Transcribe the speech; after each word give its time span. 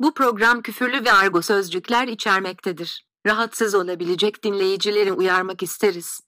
Bu 0.00 0.14
program 0.14 0.62
küfürlü 0.62 1.04
ve 1.04 1.12
argo 1.12 1.42
sözcükler 1.42 2.08
içermektedir. 2.08 3.06
Rahatsız 3.26 3.74
olabilecek 3.74 4.44
dinleyicileri 4.44 5.12
uyarmak 5.12 5.62
isteriz. 5.62 6.20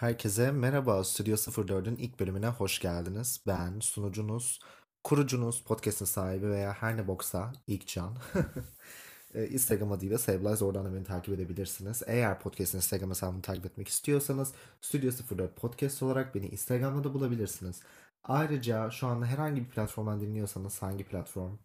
Herkese 0.00 0.50
merhaba. 0.50 1.04
Studio 1.04 1.34
04'ün 1.34 1.96
ilk 1.96 2.20
bölümüne 2.20 2.48
hoş 2.48 2.78
geldiniz. 2.78 3.40
Ben 3.46 3.80
sunucunuz, 3.80 4.60
kurucunuz, 5.04 5.64
podcast'ın 5.64 6.04
sahibi 6.04 6.50
veya 6.50 6.72
her 6.72 6.96
ne 6.96 7.06
boksa 7.06 7.52
İlkcan. 7.66 8.16
E, 9.34 9.46
Instagram 9.46 9.92
adıyla 9.92 10.18
Sevlize 10.18 10.64
oradan 10.64 10.84
da 10.84 10.94
beni 10.94 11.04
takip 11.04 11.34
edebilirsiniz. 11.34 12.02
Eğer 12.06 12.40
podcast'ın 12.40 12.78
Instagram 12.78 13.10
hesabını 13.10 13.42
takip 13.42 13.66
etmek 13.66 13.88
istiyorsanız 13.88 14.52
Studio 14.80 15.36
04 15.38 15.56
Podcast 15.56 16.02
olarak 16.02 16.34
beni 16.34 16.46
Instagram'da 16.48 17.04
da 17.04 17.14
bulabilirsiniz. 17.14 17.80
Ayrıca 18.24 18.90
şu 18.90 19.06
anda 19.06 19.26
herhangi 19.26 19.60
bir 19.60 19.68
platformdan 19.68 20.20
dinliyorsanız 20.20 20.82
hangi 20.82 21.04
platform 21.04 21.58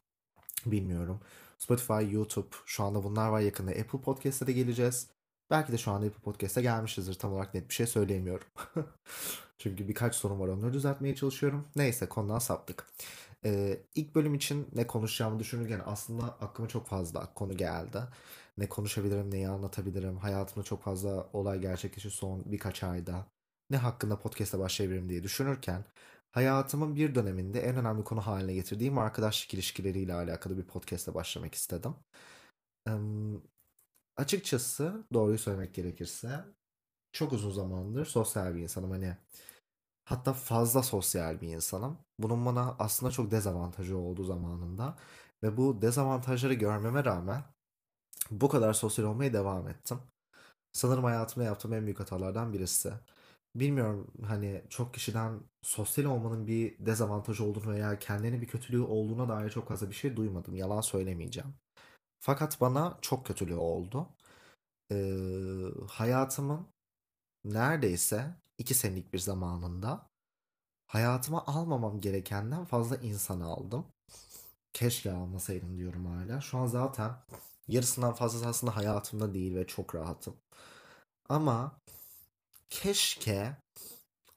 bilmiyorum. 0.65 1.19
Spotify, 1.57 2.13
YouTube 2.13 2.47
şu 2.65 2.83
anda 2.83 3.03
bunlar 3.03 3.29
var 3.29 3.39
yakında 3.39 3.71
Apple 3.71 4.01
Podcast'a 4.01 4.47
da 4.47 4.51
geleceğiz. 4.51 5.07
Belki 5.49 5.71
de 5.71 5.77
şu 5.77 5.91
anda 5.91 6.05
Apple 6.07 6.21
Podcast'a 6.21 6.61
gelmişizdir. 6.61 7.13
Tam 7.13 7.33
olarak 7.33 7.53
net 7.53 7.69
bir 7.69 7.73
şey 7.73 7.87
söyleyemiyorum. 7.87 8.47
Çünkü 9.57 9.87
birkaç 9.87 10.15
sorun 10.15 10.39
var 10.39 10.47
onları 10.47 10.73
düzeltmeye 10.73 11.15
çalışıyorum. 11.15 11.67
Neyse 11.75 12.09
konudan 12.09 12.39
saptık. 12.39 12.87
Ee, 13.45 13.79
ilk 13.95 14.15
bölüm 14.15 14.35
için 14.35 14.67
ne 14.75 14.87
konuşacağımı 14.87 15.39
düşünürken 15.39 15.81
aslında 15.85 16.23
aklıma 16.23 16.69
çok 16.69 16.87
fazla 16.87 17.33
konu 17.33 17.57
geldi. 17.57 17.99
Ne 18.57 18.69
konuşabilirim, 18.69 19.31
neyi 19.31 19.49
anlatabilirim. 19.49 20.17
Hayatımda 20.17 20.63
çok 20.65 20.83
fazla 20.83 21.29
olay 21.33 21.59
gerçekleşti 21.61 22.09
son 22.09 22.43
birkaç 22.51 22.83
ayda. 22.83 23.25
Ne 23.69 23.77
hakkında 23.77 24.19
podcast'a 24.19 24.59
başlayabilirim 24.59 25.09
diye 25.09 25.23
düşünürken 25.23 25.85
hayatımın 26.31 26.95
bir 26.95 27.15
döneminde 27.15 27.61
en 27.61 27.75
önemli 27.77 28.03
konu 28.03 28.21
haline 28.27 28.53
getirdiğim 28.53 28.97
arkadaşlık 28.97 29.53
ilişkileriyle 29.53 30.13
alakalı 30.13 30.57
bir 30.57 30.63
podcast'a 30.67 31.13
başlamak 31.15 31.55
istedim. 31.55 31.95
Ee, 32.87 32.91
açıkçası 34.17 35.03
doğruyu 35.13 35.37
söylemek 35.37 35.73
gerekirse 35.73 36.45
çok 37.11 37.33
uzun 37.33 37.51
zamandır 37.51 38.05
sosyal 38.05 38.55
bir 38.55 38.61
insanım. 38.61 38.91
Hani 38.91 39.17
Hatta 40.07 40.33
fazla 40.33 40.83
sosyal 40.83 41.41
bir 41.41 41.47
insanım. 41.47 41.97
Bunun 42.19 42.45
bana 42.45 42.75
aslında 42.79 43.11
çok 43.11 43.31
dezavantajı 43.31 43.97
oldu 43.97 44.23
zamanında. 44.23 44.97
Ve 45.43 45.57
bu 45.57 45.81
dezavantajları 45.81 46.53
görmeme 46.53 47.05
rağmen 47.05 47.43
bu 48.31 48.49
kadar 48.49 48.73
sosyal 48.73 49.05
olmaya 49.05 49.33
devam 49.33 49.67
ettim. 49.67 49.99
Sanırım 50.73 51.03
hayatımda 51.03 51.45
yaptığım 51.45 51.73
en 51.73 51.85
büyük 51.85 51.99
hatalardan 51.99 52.53
birisi. 52.53 52.93
Bilmiyorum 53.55 54.07
hani 54.27 54.63
çok 54.69 54.93
kişiden 54.93 55.39
sosyal 55.63 56.05
olmanın 56.05 56.47
bir 56.47 56.85
dezavantajı 56.85 57.43
olduğunu 57.45 57.71
veya 57.73 57.99
kendine 57.99 58.41
bir 58.41 58.47
kötülüğü 58.47 58.81
olduğuna 58.81 59.29
dair 59.29 59.49
çok 59.49 59.67
fazla 59.67 59.89
bir 59.89 59.95
şey 59.95 60.15
duymadım. 60.15 60.55
Yalan 60.55 60.81
söylemeyeceğim. 60.81 61.53
Fakat 62.19 62.61
bana 62.61 62.97
çok 63.01 63.25
kötülüğü 63.27 63.55
oldu. 63.55 64.09
Ee, 64.91 65.13
hayatımın 65.89 66.67
neredeyse 67.45 68.35
iki 68.57 68.73
senelik 68.73 69.13
bir 69.13 69.19
zamanında 69.19 70.09
hayatıma 70.87 71.45
almamam 71.47 72.01
gerekenden 72.01 72.65
fazla 72.65 72.97
insan 72.97 73.41
aldım. 73.41 73.85
Keşke 74.73 75.11
almasaydım 75.13 75.77
diyorum 75.77 76.05
hala. 76.05 76.41
Şu 76.41 76.57
an 76.57 76.67
zaten 76.67 77.11
yarısından 77.67 78.13
fazlası 78.13 78.47
aslında 78.47 78.75
hayatımda 78.77 79.33
değil 79.33 79.55
ve 79.55 79.67
çok 79.67 79.95
rahatım. 79.95 80.35
Ama 81.29 81.81
keşke 82.69 83.57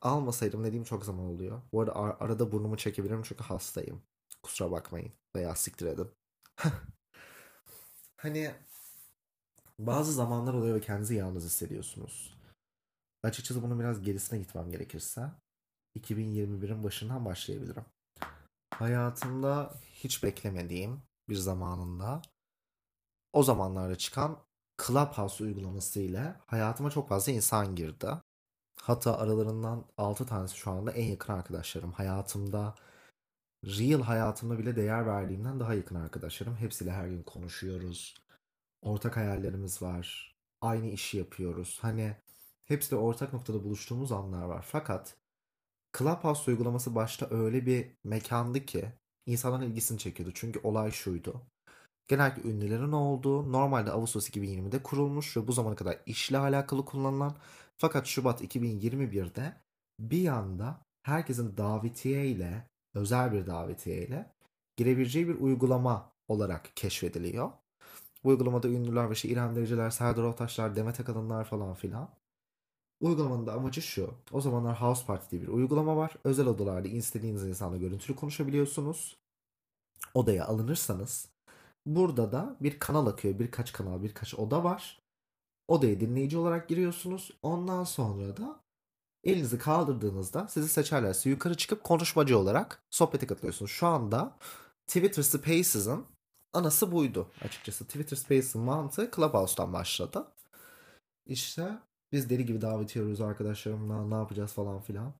almasaydım 0.02 0.64
dediğim 0.64 0.84
çok 0.84 1.04
zaman 1.04 1.26
oluyor. 1.26 1.62
Bu 1.72 1.80
arada 1.80 1.96
ar- 1.96 2.16
arada 2.20 2.52
burnumu 2.52 2.76
çekebilirim 2.76 3.22
çünkü 3.22 3.44
hastayım. 3.44 4.02
Kusura 4.42 4.70
bakmayın 4.70 5.12
veya 5.36 5.54
siktir 5.56 5.86
edin. 5.86 6.10
hani 8.16 8.50
bazı 9.78 10.12
zamanlar 10.12 10.54
oluyor 10.54 10.76
ve 10.76 10.80
kendinizi 10.80 11.14
yalnız 11.14 11.44
hissediyorsunuz. 11.44 12.34
Açıkçası 13.22 13.62
bunun 13.62 13.80
biraz 13.80 14.02
gerisine 14.02 14.38
gitmem 14.38 14.70
gerekirse 14.70 15.30
2021'in 15.98 16.84
başından 16.84 17.24
başlayabilirim. 17.24 17.84
Hayatımda 18.74 19.74
hiç 19.94 20.22
beklemediğim 20.22 21.02
bir 21.28 21.34
zamanında 21.34 22.22
o 23.32 23.42
zamanlarda 23.42 23.96
çıkan 23.96 24.38
Clubhouse 24.86 25.44
uygulaması 25.44 26.00
ile 26.00 26.34
hayatıma 26.46 26.90
çok 26.90 27.08
fazla 27.08 27.32
insan 27.32 27.74
girdi. 27.74 28.08
Hatta 28.80 29.18
aralarından 29.18 29.84
6 29.98 30.26
tanesi 30.26 30.56
şu 30.56 30.70
anda 30.70 30.92
en 30.92 31.06
yakın 31.06 31.32
arkadaşlarım. 31.32 31.92
Hayatımda, 31.92 32.74
real 33.64 34.02
hayatımda 34.02 34.58
bile 34.58 34.76
değer 34.76 35.06
verdiğimden 35.06 35.60
daha 35.60 35.74
yakın 35.74 35.94
arkadaşlarım. 35.94 36.56
Hepsiyle 36.56 36.92
her 36.92 37.08
gün 37.08 37.22
konuşuyoruz. 37.22 38.14
Ortak 38.82 39.16
hayallerimiz 39.16 39.82
var. 39.82 40.36
Aynı 40.60 40.86
işi 40.86 41.18
yapıyoruz. 41.18 41.78
Hani 41.82 42.16
hepsi 42.70 42.90
de 42.90 42.96
ortak 42.96 43.32
noktada 43.32 43.64
buluştuğumuz 43.64 44.12
anlar 44.12 44.42
var. 44.42 44.64
Fakat 44.68 45.16
Clubhouse 45.98 46.50
uygulaması 46.50 46.94
başta 46.94 47.28
öyle 47.30 47.66
bir 47.66 47.90
mekandı 48.04 48.66
ki 48.66 48.92
insanların 49.26 49.62
ilgisini 49.62 49.98
çekiyordu. 49.98 50.32
Çünkü 50.34 50.60
olay 50.62 50.90
şuydu. 50.90 51.42
Genellikle 52.08 52.50
ünlülerin 52.50 52.92
olduğu 52.92 53.52
normalde 53.52 53.90
Ağustos 53.90 54.30
2020'de 54.30 54.82
kurulmuş 54.82 55.36
ve 55.36 55.46
bu 55.46 55.52
zamana 55.52 55.76
kadar 55.76 55.98
işle 56.06 56.38
alakalı 56.38 56.84
kullanılan 56.84 57.36
fakat 57.78 58.06
Şubat 58.06 58.42
2021'de 58.42 59.54
bir 60.00 60.28
anda 60.28 60.80
herkesin 61.02 61.56
davetiye 61.56 62.26
ile 62.26 62.66
özel 62.94 63.32
bir 63.32 63.46
davetiye 63.46 64.06
ile 64.06 64.32
girebileceği 64.76 65.28
bir 65.28 65.40
uygulama 65.40 66.12
olarak 66.28 66.76
keşfediliyor. 66.76 67.50
Bu 68.24 68.28
uygulamada 68.28 68.68
ünlüler 68.68 69.08
ve 69.08 69.12
işte 69.12 69.28
İrem 69.28 69.56
Dericiler, 69.56 69.90
Serdar 69.90 70.22
Ortaçlar, 70.22 70.76
Demet 70.76 71.00
Akalınlar 71.00 71.44
falan 71.44 71.74
filan 71.74 72.19
Uygulamanın 73.00 73.46
da 73.46 73.52
amacı 73.52 73.82
şu. 73.82 74.14
O 74.32 74.40
zamanlar 74.40 74.80
House 74.80 75.06
Party 75.06 75.30
diye 75.30 75.42
bir 75.42 75.48
uygulama 75.48 75.96
var. 75.96 76.14
Özel 76.24 76.46
odalarda 76.46 76.88
istediğiniz 76.88 77.44
insanla 77.44 77.76
görüntülü 77.76 78.16
konuşabiliyorsunuz. 78.16 79.16
Odaya 80.14 80.46
alınırsanız 80.46 81.28
burada 81.86 82.32
da 82.32 82.56
bir 82.60 82.78
kanal 82.78 83.06
akıyor. 83.06 83.38
Birkaç 83.38 83.72
kanal, 83.72 84.02
birkaç 84.02 84.34
oda 84.34 84.64
var. 84.64 85.00
Odaya 85.68 86.00
dinleyici 86.00 86.38
olarak 86.38 86.68
giriyorsunuz. 86.68 87.30
Ondan 87.42 87.84
sonra 87.84 88.36
da 88.36 88.60
elinizi 89.24 89.58
kaldırdığınızda 89.58 90.48
sizi 90.48 90.68
seçerlerse 90.68 91.30
yukarı 91.30 91.56
çıkıp 91.56 91.84
konuşmacı 91.84 92.38
olarak 92.38 92.82
sohbete 92.90 93.26
katılıyorsunuz. 93.26 93.70
Şu 93.70 93.86
anda 93.86 94.36
Twitter 94.86 95.22
Spaces'ın 95.22 96.06
anası 96.52 96.92
buydu 96.92 97.30
açıkçası. 97.44 97.84
Twitter 97.84 98.16
Spaces'ın 98.16 98.62
mantığı 98.62 99.10
Clubhouse'dan 99.16 99.72
başladı. 99.72 100.26
İşte 101.26 101.78
biz 102.12 102.30
deli 102.30 102.44
gibi 102.46 102.60
davet 102.60 102.90
ediyoruz 102.90 103.20
arkadaşlarımla 103.20 104.06
ne 104.06 104.14
yapacağız 104.14 104.52
falan 104.52 104.80
filan. 104.80 105.14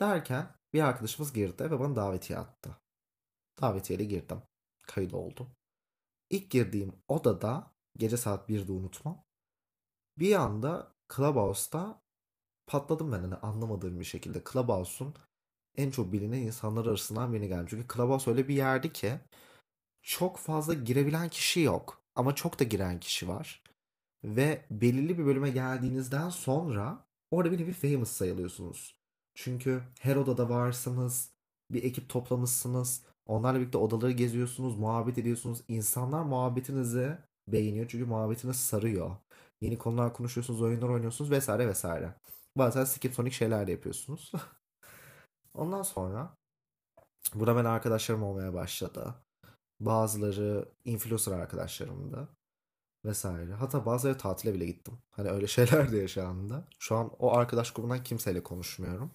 Derken 0.00 0.54
bir 0.72 0.80
arkadaşımız 0.80 1.32
girdi 1.32 1.70
ve 1.70 1.80
bana 1.80 1.96
davetiye 1.96 2.38
attı. 2.38 2.76
Davetiyeyle 3.60 4.04
girdim. 4.04 4.42
Kayıt 4.82 5.14
oldum. 5.14 5.50
İlk 6.30 6.50
girdiğim 6.50 6.92
odada 7.08 7.72
gece 7.96 8.16
saat 8.16 8.48
1'de 8.50 8.72
unutmam. 8.72 9.24
Bir 10.18 10.34
anda 10.34 10.92
Clubhouse'da 11.16 12.02
patladım 12.66 13.12
ben 13.12 13.20
hani 13.20 13.34
anlamadığım 13.34 14.00
bir 14.00 14.04
şekilde. 14.04 14.42
Clubhouse'un 14.52 15.14
en 15.76 15.90
çok 15.90 16.12
bilinen 16.12 16.38
insanlar 16.38 16.86
arasından 16.86 17.32
birine 17.32 17.46
geldim. 17.46 17.66
Çünkü 17.70 17.94
Clubhouse 17.94 18.30
öyle 18.30 18.48
bir 18.48 18.54
yerdi 18.54 18.92
ki 18.92 19.20
çok 20.02 20.38
fazla 20.38 20.74
girebilen 20.74 21.28
kişi 21.28 21.60
yok. 21.60 22.02
Ama 22.14 22.34
çok 22.34 22.60
da 22.60 22.64
giren 22.64 23.00
kişi 23.00 23.28
var. 23.28 23.62
Ve 24.24 24.64
belirli 24.70 25.18
bir 25.18 25.26
bölüme 25.26 25.50
geldiğinizden 25.50 26.28
sonra 26.28 27.04
orada 27.30 27.52
bir 27.52 27.58
nevi 27.58 27.72
famous 27.72 28.10
sayılıyorsunuz. 28.10 28.96
Çünkü 29.34 29.82
her 30.00 30.16
odada 30.16 30.48
varsınız, 30.48 31.32
bir 31.70 31.82
ekip 31.84 32.08
toplamışsınız, 32.08 33.02
onlarla 33.26 33.60
birlikte 33.60 33.78
odaları 33.78 34.12
geziyorsunuz, 34.12 34.76
muhabbet 34.76 35.18
ediyorsunuz. 35.18 35.62
İnsanlar 35.68 36.22
muhabbetinizi 36.22 37.18
beğeniyor 37.48 37.88
çünkü 37.88 38.04
muhabbetiniz 38.04 38.56
sarıyor. 38.56 39.16
Yeni 39.60 39.78
konular 39.78 40.12
konuşuyorsunuz, 40.14 40.62
oyunlar 40.62 40.88
oynuyorsunuz 40.88 41.30
vesaire 41.30 41.68
vesaire. 41.68 42.14
Bazen 42.56 42.84
skip 42.84 43.14
sonic 43.14 43.36
şeyler 43.36 43.66
de 43.66 43.70
yapıyorsunuz. 43.72 44.32
Ondan 45.54 45.82
sonra 45.82 46.34
burada 47.34 47.56
ben 47.56 47.64
arkadaşlarım 47.64 48.22
olmaya 48.22 48.54
başladı. 48.54 49.14
Bazıları 49.80 50.68
influencer 50.84 51.32
arkadaşlarımdı 51.32 52.28
vesaire. 53.04 53.54
Hatta 53.54 53.86
bazıları 53.86 54.18
tatile 54.18 54.54
bile 54.54 54.66
gittim. 54.66 54.98
Hani 55.10 55.30
öyle 55.30 55.46
şeyler 55.56 55.92
de 55.92 55.96
yaşandı. 55.98 56.64
Şu 56.78 56.96
an 56.96 57.10
o 57.18 57.32
arkadaş 57.36 57.70
grubundan 57.72 58.02
kimseyle 58.02 58.42
konuşmuyorum. 58.42 59.10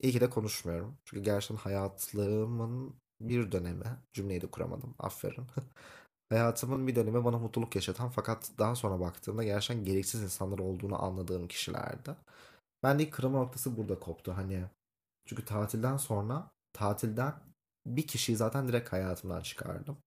İyi 0.00 0.12
ki 0.12 0.20
de 0.20 0.30
konuşmuyorum. 0.30 0.98
Çünkü 1.04 1.22
gerçekten 1.22 1.56
hayatlarımın 1.56 2.94
bir 3.20 3.52
dönemi, 3.52 3.84
cümleyi 4.12 4.40
de 4.42 4.46
kuramadım, 4.50 4.94
aferin. 4.98 5.46
Hayatımın 6.30 6.86
bir 6.86 6.96
dönemi 6.96 7.24
bana 7.24 7.38
mutluluk 7.38 7.76
yaşatan 7.76 8.10
fakat 8.10 8.50
daha 8.58 8.74
sonra 8.76 9.00
baktığımda 9.00 9.44
gerçekten 9.44 9.84
gereksiz 9.84 10.22
insanlar 10.22 10.58
olduğunu 10.58 11.04
anladığım 11.04 11.48
kişilerdi. 11.48 12.16
Ben 12.82 12.98
de 12.98 13.10
kırılma 13.10 13.38
noktası 13.38 13.76
burada 13.76 14.00
koptu. 14.00 14.36
Hani 14.36 14.64
Çünkü 15.26 15.44
tatilden 15.44 15.96
sonra 15.96 16.50
tatilden 16.72 17.34
bir 17.86 18.06
kişiyi 18.06 18.36
zaten 18.36 18.68
direkt 18.68 18.92
hayatımdan 18.92 19.42
çıkardım. 19.42 19.98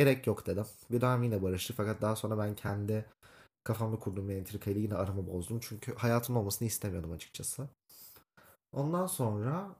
Gerek 0.00 0.26
yok 0.26 0.46
dedim. 0.46 0.66
Daha 0.92 1.24
yine 1.24 1.42
barıştık 1.42 1.76
fakat 1.76 2.02
daha 2.02 2.16
sonra 2.16 2.38
ben 2.38 2.54
kendi 2.54 3.04
kafamda 3.64 3.98
kurduğum 3.98 4.28
bir 4.28 4.34
entrikayla 4.34 4.80
yine 4.80 4.94
aramı 4.94 5.26
bozdum. 5.26 5.60
Çünkü 5.62 5.94
hayatım 5.94 6.36
olmasını 6.36 6.68
istemiyordum 6.68 7.12
açıkçası. 7.12 7.68
Ondan 8.72 9.06
sonra 9.06 9.76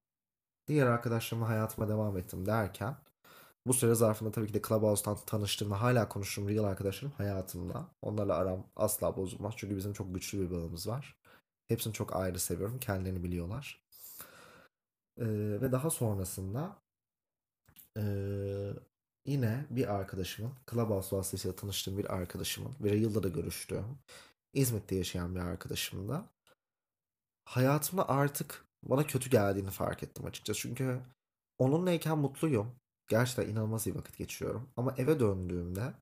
diğer 0.69 0.87
arkadaşlarımla 0.87 1.49
hayatıma 1.49 1.89
devam 1.89 2.19
ettim 2.19 2.47
derken 2.47 2.97
bu 3.67 3.75
süre 3.75 3.95
zarfında 3.95 4.33
tabii 4.33 4.47
ki 4.47 4.55
de 4.55 4.63
Clubhouse'tan 4.69 5.17
tanıştığım 5.27 5.71
ve 5.71 5.75
hala 5.75 6.09
konuştuğum 6.09 6.49
real 6.49 6.65
arkadaşlarım 6.65 7.15
hayatımda. 7.17 7.89
Onlarla 8.03 8.37
aram 8.37 8.67
asla 8.77 9.17
bozulmaz. 9.17 9.55
Çünkü 9.57 9.77
bizim 9.77 9.93
çok 9.93 10.15
güçlü 10.15 10.41
bir 10.41 10.51
bağımız 10.51 10.89
var. 10.89 11.17
Hepsini 11.69 11.93
çok 11.93 12.17
ayrı 12.17 12.39
seviyorum. 12.39 12.79
Kendilerini 12.79 13.23
biliyorlar. 13.25 13.85
Ee, 15.19 15.27
ve 15.61 15.73
daha 15.73 15.91
sonrasında 15.91 16.77
ee, 17.97 18.73
yine 19.27 19.67
bir 19.71 19.95
arkadaşımın, 19.95 20.53
Clubhouse 20.71 21.17
vasıtasıyla 21.17 21.57
tanıştığım 21.57 21.99
bir 21.99 22.15
arkadaşımın 22.15 22.75
ve 22.81 22.97
yılda 22.97 23.23
da 23.23 23.29
görüştüğüm 23.29 23.99
İzmit'te 24.55 24.97
yaşayan 24.97 25.35
bir 25.35 25.41
arkadaşım 25.41 26.09
da 26.09 26.31
hayatımda 27.45 28.09
artık 28.09 28.65
bana 28.83 29.07
kötü 29.07 29.31
geldiğini 29.31 29.71
fark 29.71 30.03
ettim 30.03 30.27
açıkçası. 30.27 30.61
Çünkü 30.61 31.01
onunlayken 31.59 32.19
mutluyum. 32.19 32.77
Gerçekten 33.09 33.49
inanılmaz 33.53 33.87
iyi 33.87 33.95
vakit 33.95 34.19
geçiriyorum. 34.19 34.71
Ama 34.77 34.95
eve 34.99 35.21
döndüğümde 35.21 35.95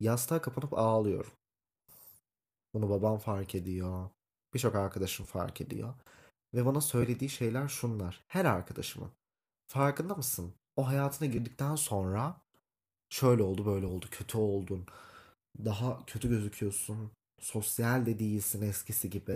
yastığa 0.00 0.42
kapanıp 0.42 0.78
ağlıyorum. 0.78 1.32
Bunu 2.74 2.90
babam 2.90 3.18
fark 3.18 3.54
ediyor. 3.54 4.10
Birçok 4.54 4.74
arkadaşım 4.74 5.26
fark 5.26 5.60
ediyor. 5.60 5.94
Ve 6.54 6.66
bana 6.66 6.80
söylediği 6.80 7.30
şeyler 7.30 7.68
şunlar. 7.68 8.24
Her 8.28 8.44
arkadaşımın. 8.44 9.10
Farkında 9.68 10.14
mısın? 10.14 10.54
O 10.76 10.86
hayatına 10.86 11.28
girdikten 11.28 11.76
sonra 11.76 12.40
şöyle 13.10 13.42
oldu 13.42 13.66
böyle 13.66 13.86
oldu. 13.86 14.06
Kötü 14.10 14.38
oldun. 14.38 14.86
Daha 15.64 16.06
kötü 16.06 16.28
gözüküyorsun. 16.28 17.10
Sosyal 17.40 18.06
de 18.06 18.18
değilsin 18.18 18.62
eskisi 18.62 19.10
gibi. 19.10 19.32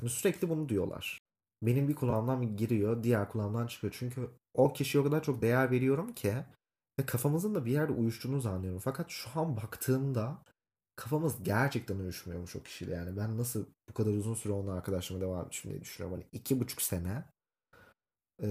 Yani 0.00 0.10
sürekli 0.10 0.48
bunu 0.48 0.68
diyorlar. 0.68 1.18
Benim 1.62 1.88
bir 1.88 1.94
kulağımdan 1.94 2.56
giriyor, 2.56 3.02
diğer 3.02 3.28
kulağımdan 3.28 3.66
çıkıyor. 3.66 3.96
Çünkü 3.98 4.30
o 4.54 4.72
kişiye 4.72 5.02
o 5.02 5.04
kadar 5.04 5.22
çok 5.22 5.42
değer 5.42 5.70
veriyorum 5.70 6.14
ki 6.14 6.34
ve 7.00 7.06
kafamızın 7.06 7.54
da 7.54 7.64
bir 7.64 7.72
yerde 7.72 7.92
uyuştuğunu 7.92 8.40
zannediyorum. 8.40 8.80
Fakat 8.84 9.10
şu 9.10 9.40
an 9.40 9.56
baktığımda 9.56 10.42
kafamız 10.96 11.42
gerçekten 11.42 11.98
uyuşmuyormuş 11.98 12.56
o 12.56 12.62
kişiyle. 12.62 12.94
Yani 12.94 13.16
ben 13.16 13.38
nasıl 13.38 13.66
bu 13.88 13.94
kadar 13.94 14.10
uzun 14.12 14.34
süre 14.34 14.52
onunla 14.52 14.72
arkadaşlıma 14.72 15.20
devam 15.20 15.40
etmişim 15.46 15.70
diye 15.70 15.80
düşünüyorum. 15.80 16.18
Hani 16.18 16.28
iki 16.32 16.60
buçuk 16.60 16.82
sene 16.82 17.24
e, 18.42 18.48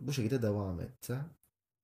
bu 0.00 0.12
şekilde 0.12 0.42
devam 0.42 0.80
etti. 0.80 1.18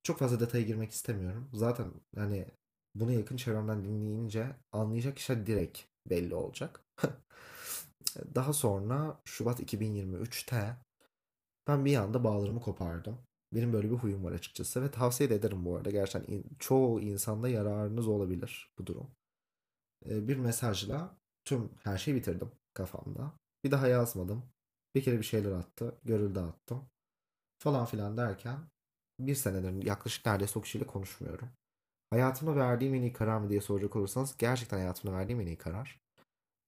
Çok 0.02 0.18
fazla 0.18 0.40
detaya 0.40 0.64
girmek 0.64 0.92
istemiyorum. 0.92 1.50
Zaten 1.52 1.86
hani 2.16 2.46
bunu 2.94 3.12
yakın 3.12 3.36
çevremden 3.36 3.84
dinleyince 3.84 4.56
anlayacak 4.72 5.16
kişi 5.16 5.46
direkt 5.46 5.78
belli 6.10 6.34
olacak. 6.34 6.80
Daha 8.34 8.52
sonra 8.52 9.20
Şubat 9.24 9.60
2023'te 9.60 10.76
ben 11.68 11.84
bir 11.84 11.96
anda 11.96 12.24
bağlarımı 12.24 12.60
kopardım. 12.60 13.18
Benim 13.54 13.72
böyle 13.72 13.90
bir 13.90 13.96
huyum 13.96 14.24
var 14.24 14.32
açıkçası 14.32 14.82
ve 14.82 14.90
tavsiye 14.90 15.30
de 15.30 15.34
ederim 15.34 15.64
bu 15.64 15.76
arada. 15.76 15.90
Gerçekten 15.90 16.34
in, 16.34 16.44
çoğu 16.58 17.00
insanda 17.00 17.48
yararınız 17.48 18.08
olabilir 18.08 18.72
bu 18.78 18.86
durum. 18.86 19.10
Ee, 20.06 20.28
bir 20.28 20.36
mesajla 20.36 21.16
tüm 21.44 21.70
her 21.84 21.98
şeyi 21.98 22.16
bitirdim 22.16 22.52
kafamda. 22.74 23.32
Bir 23.64 23.70
daha 23.70 23.88
yazmadım. 23.88 24.42
Bir 24.94 25.02
kere 25.02 25.18
bir 25.18 25.24
şeyler 25.24 25.52
attı. 25.52 25.98
Görüldü 26.04 26.40
attım. 26.40 26.84
Falan 27.58 27.86
filan 27.86 28.16
derken 28.16 28.58
bir 29.20 29.34
senedir 29.34 29.86
yaklaşık 29.86 30.26
neredeyse 30.26 30.58
o 30.58 30.62
kişiyle 30.62 30.86
konuşmuyorum. 30.86 31.48
Hayatımda 32.10 32.56
verdiğim 32.56 32.94
en 32.94 33.02
iyi 33.02 33.12
karar 33.12 33.38
mı 33.38 33.50
diye 33.50 33.60
soracak 33.60 33.96
olursanız 33.96 34.36
gerçekten 34.38 34.76
hayatımda 34.76 35.16
verdiğim 35.16 35.40
en 35.40 35.46
iyi 35.46 35.58
karar. 35.58 36.00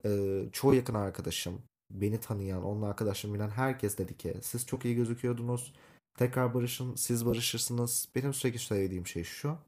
Ee, 0.04 0.44
çoğu 0.52 0.74
yakın 0.74 0.94
arkadaşım, 0.94 1.62
beni 1.90 2.20
tanıyan, 2.20 2.64
onun 2.64 2.82
arkadaşım 2.82 3.34
bilen 3.34 3.50
herkes 3.50 3.98
dedi 3.98 4.16
ki 4.16 4.34
siz 4.42 4.66
çok 4.66 4.84
iyi 4.84 4.94
gözüküyordunuz. 4.94 5.74
Tekrar 6.18 6.54
barışın, 6.54 6.94
siz 6.94 7.26
barışırsınız. 7.26 8.08
Benim 8.14 8.34
sürekli 8.34 8.58
söylediğim 8.58 9.06
şey 9.06 9.24
şu. 9.24 9.58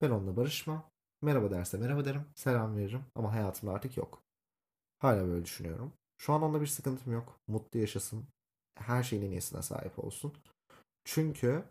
Ben 0.00 0.10
onunla 0.10 0.36
barışma. 0.36 0.90
Merhaba 1.22 1.50
derse 1.50 1.78
merhaba 1.78 2.04
derim. 2.04 2.24
Selam 2.34 2.76
veririm. 2.76 3.04
Ama 3.14 3.32
hayatımda 3.32 3.72
artık 3.74 3.96
yok. 3.96 4.22
Hala 4.98 5.26
böyle 5.28 5.44
düşünüyorum. 5.44 5.92
Şu 6.18 6.32
an 6.32 6.42
onunla 6.42 6.60
bir 6.60 6.66
sıkıntım 6.66 7.12
yok. 7.12 7.40
Mutlu 7.48 7.78
yaşasın. 7.78 8.26
Her 8.74 9.02
şeyin 9.02 9.22
en 9.22 9.30
iyisine 9.30 9.62
sahip 9.62 9.98
olsun. 9.98 10.32
Çünkü 11.04 11.64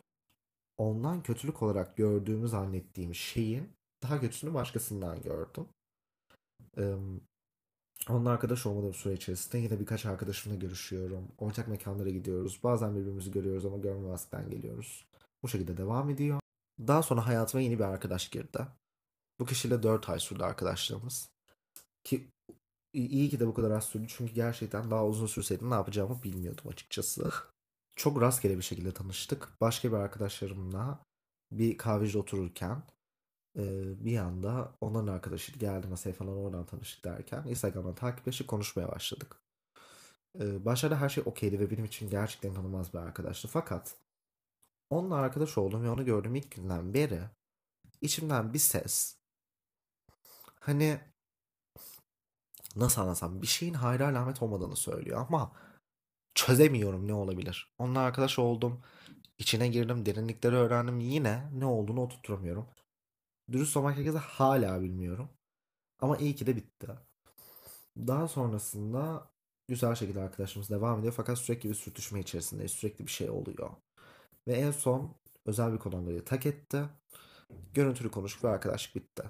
ondan 0.77 1.23
kötülük 1.23 1.63
olarak 1.63 1.97
gördüğümü 1.97 2.47
zannettiğim 2.47 3.15
şeyin 3.15 3.69
daha 4.03 4.19
kötüsünü 4.21 4.53
başkasından 4.53 5.21
gördüm. 5.21 5.67
Ee, 6.77 6.95
onunla 8.09 8.29
arkadaş 8.29 8.65
olmadığım 8.65 8.93
süre 8.93 9.13
içerisinde 9.13 9.57
yine 9.57 9.79
birkaç 9.79 10.05
arkadaşımla 10.05 10.55
görüşüyorum. 10.55 11.27
Ortak 11.37 11.67
mekanlara 11.67 12.09
gidiyoruz. 12.09 12.59
Bazen 12.63 12.95
birbirimizi 12.95 13.31
görüyoruz 13.31 13.65
ama 13.65 13.77
görmemezlikten 13.77 14.49
geliyoruz. 14.49 15.05
Bu 15.43 15.47
şekilde 15.47 15.77
devam 15.77 16.09
ediyor. 16.09 16.39
Daha 16.79 17.03
sonra 17.03 17.27
hayatıma 17.27 17.61
yeni 17.61 17.79
bir 17.79 17.83
arkadaş 17.83 18.29
girdi. 18.29 18.67
Bu 19.39 19.45
kişiyle 19.45 19.83
4 19.83 20.09
ay 20.09 20.19
sürdü 20.19 20.43
arkadaşlığımız. 20.43 21.29
Ki 22.03 22.27
iyi 22.93 23.29
ki 23.29 23.39
de 23.39 23.47
bu 23.47 23.53
kadar 23.53 23.71
az 23.71 23.85
sürdü. 23.85 24.05
Çünkü 24.07 24.33
gerçekten 24.33 24.91
daha 24.91 25.07
uzun 25.07 25.27
sürseydi 25.27 25.69
ne 25.69 25.73
yapacağımı 25.73 26.23
bilmiyordum 26.23 26.67
açıkçası. 26.67 27.31
Çok 27.97 28.21
rastgele 28.21 28.57
bir 28.57 28.63
şekilde 28.63 28.93
tanıştık. 28.93 29.49
Başka 29.61 29.91
bir 29.91 29.97
arkadaşlarımla 29.97 30.99
bir 31.51 31.77
kahvede 31.77 32.17
otururken 32.17 32.83
bir 34.05 34.17
anda 34.17 34.75
onların 34.81 35.07
arkadaşı 35.07 35.51
geldi 35.59 35.87
masaya 35.87 36.13
falan 36.13 36.37
oradan 36.37 36.65
tanıştık 36.65 37.03
derken 37.05 37.43
Instagram'dan 37.47 37.95
takipleşip 37.95 38.47
konuşmaya 38.47 38.91
başladık. 38.91 39.41
Başlarda 40.35 41.01
her 41.01 41.09
şey 41.09 41.23
okeydi 41.27 41.59
ve 41.59 41.71
benim 41.71 41.85
için 41.85 42.09
gerçekten 42.09 42.51
inanılmaz 42.51 42.93
bir 42.93 42.99
arkadaştı. 42.99 43.47
Fakat 43.47 43.95
onunla 44.89 45.15
arkadaş 45.15 45.57
oldum 45.57 45.83
ve 45.83 45.89
onu 45.89 46.05
gördüğüm 46.05 46.35
ilk 46.35 46.51
günden 46.51 46.93
beri 46.93 47.21
içimden 48.01 48.53
bir 48.53 48.59
ses 48.59 49.17
hani 50.59 50.99
nasıl 52.75 53.01
anlasam 53.01 53.41
bir 53.41 53.47
şeyin 53.47 53.73
hayra 53.73 54.07
alamet 54.07 54.41
olmadığını 54.41 54.75
söylüyor 54.75 55.25
ama 55.29 55.51
çözemiyorum 56.37 57.07
ne 57.07 57.13
olabilir. 57.13 57.73
Onunla 57.77 57.99
arkadaş 57.99 58.39
oldum. 58.39 58.81
içine 59.37 59.67
girdim. 59.67 60.05
Derinlikleri 60.05 60.55
öğrendim. 60.55 60.99
Yine 60.99 61.49
ne 61.53 61.65
olduğunu 61.65 62.01
oturtturamıyorum. 62.01 62.67
Dürüst 63.51 63.77
olmak 63.77 63.95
gerekirse 63.95 64.17
hala 64.17 64.81
bilmiyorum. 64.81 65.29
Ama 66.01 66.17
iyi 66.17 66.35
ki 66.35 66.47
de 66.47 66.55
bitti. 66.55 66.87
Daha 67.97 68.27
sonrasında 68.27 69.31
güzel 69.67 69.95
şekilde 69.95 70.21
arkadaşımız 70.21 70.69
devam 70.69 70.99
ediyor. 70.99 71.13
Fakat 71.17 71.37
sürekli 71.37 71.69
bir 71.69 71.75
sürtüşme 71.75 72.19
içerisindeyiz. 72.19 72.71
Sürekli 72.71 73.05
bir 73.05 73.11
şey 73.11 73.29
oluyor. 73.29 73.71
Ve 74.47 74.53
en 74.53 74.71
son 74.71 75.15
özel 75.45 75.73
bir 75.73 75.79
konudan 75.79 76.05
dolayı 76.05 76.25
tak 76.25 76.45
etti. 76.45 76.85
Görüntülü 77.73 78.11
konuştuk 78.11 78.43
ve 78.43 78.49
arkadaşlık 78.49 78.95
bitti. 78.95 79.23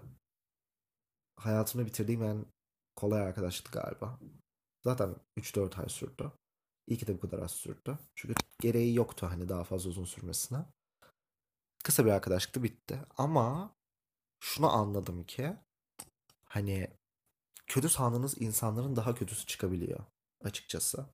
Hayatımda 1.36 1.86
bitirdiğim 1.86 2.24
en 2.24 2.46
kolay 2.96 3.22
arkadaşlıktı 3.22 3.80
galiba. 3.80 4.20
Zaten 4.84 5.16
3-4 5.38 5.82
ay 5.82 5.90
sürdü. 5.90 6.32
İyi 6.88 6.98
ki 6.98 7.08
de 7.08 7.14
bu 7.14 7.20
kadar 7.20 7.40
az 7.40 7.52
sürdü. 7.52 7.98
Çünkü 8.16 8.36
gereği 8.60 8.96
yoktu 8.96 9.28
hani 9.30 9.50
daha 9.50 9.64
fazla 9.64 9.90
uzun 9.90 10.06
sürmesine. 10.06 10.58
Kısa 11.84 12.06
bir 12.06 12.12
arkadaşlıktı 12.12 12.64
bitti. 12.64 13.00
Ama 13.18 13.76
şunu 14.40 14.70
anladım 14.70 15.24
ki 15.24 15.54
hani 16.46 16.88
kötü 17.68 17.90
sandığınız 17.90 18.42
insanların 18.42 18.96
daha 18.96 19.16
kötüsü 19.16 19.46
çıkabiliyor 19.46 20.00
açıkçası. 20.44 21.06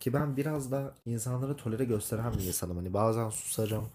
Ki 0.00 0.12
ben 0.12 0.36
biraz 0.36 0.72
da 0.72 0.94
insanları 1.06 1.56
tolere 1.56 1.84
gösteren 1.84 2.32
bir 2.32 2.44
insanım. 2.44 2.76
Hani 2.76 2.94
bazen 2.94 3.30
susarım. 3.30 3.90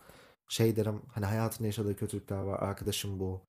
Şey 0.50 0.76
derim 0.76 1.02
hani 1.12 1.26
hayatında 1.26 1.68
yaşadığı 1.68 1.96
kötülükler 1.96 2.38
var. 2.38 2.60
Arkadaşım 2.60 3.20
bu. 3.20 3.42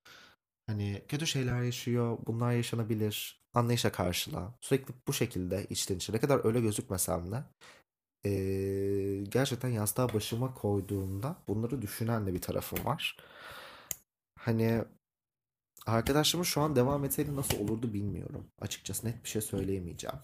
Hani 0.66 1.04
kötü 1.08 1.26
şeyler 1.26 1.62
yaşıyor. 1.62 2.18
Bunlar 2.26 2.52
yaşanabilir. 2.52 3.42
Anlayışa 3.58 3.92
karşıla. 3.92 4.54
Sürekli 4.60 4.94
bu 5.08 5.12
şekilde 5.12 5.66
içten 5.70 5.96
içe. 5.96 6.12
Ne 6.12 6.20
kadar 6.20 6.44
öyle 6.44 6.60
gözükmesem 6.60 7.32
de 7.32 7.44
ee, 8.24 9.24
gerçekten 9.28 9.68
yastığa 9.68 10.14
başıma 10.14 10.54
koyduğumda 10.54 11.36
bunları 11.48 11.82
düşünen 11.82 12.26
de 12.26 12.34
bir 12.34 12.40
tarafım 12.40 12.84
var. 12.84 13.16
Hani 14.38 14.84
arkadaşlarım 15.86 16.44
şu 16.44 16.60
an 16.60 16.76
devam 16.76 17.04
etseydi 17.04 17.36
nasıl 17.36 17.60
olurdu 17.60 17.92
bilmiyorum. 17.92 18.46
Açıkçası 18.60 19.06
net 19.06 19.24
bir 19.24 19.28
şey 19.28 19.42
söyleyemeyeceğim. 19.42 20.16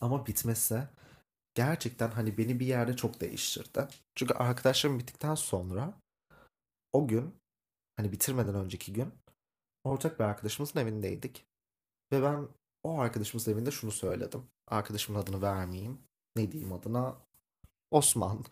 Ama 0.00 0.26
bitmese 0.26 0.88
gerçekten 1.54 2.10
hani 2.10 2.38
beni 2.38 2.60
bir 2.60 2.66
yerde 2.66 2.96
çok 2.96 3.20
değiştirdi. 3.20 3.88
Çünkü 4.14 4.34
arkadaşlarım 4.34 4.98
bittikten 4.98 5.34
sonra 5.34 5.94
o 6.92 7.08
gün 7.08 7.34
hani 7.96 8.12
bitirmeden 8.12 8.54
önceki 8.54 8.92
gün 8.92 9.14
ortak 9.84 10.18
bir 10.18 10.24
arkadaşımızın 10.24 10.80
evindeydik. 10.80 11.46
Ve 12.12 12.22
ben 12.22 12.48
o 12.82 12.98
arkadaşımızın 12.98 13.52
evinde 13.52 13.70
şunu 13.70 13.90
söyledim. 13.92 14.42
Arkadaşımın 14.66 15.18
adını 15.20 15.42
vermeyeyim. 15.42 15.98
Ne 16.36 16.52
diyeyim 16.52 16.72
adına? 16.72 17.16
Osman. 17.90 18.44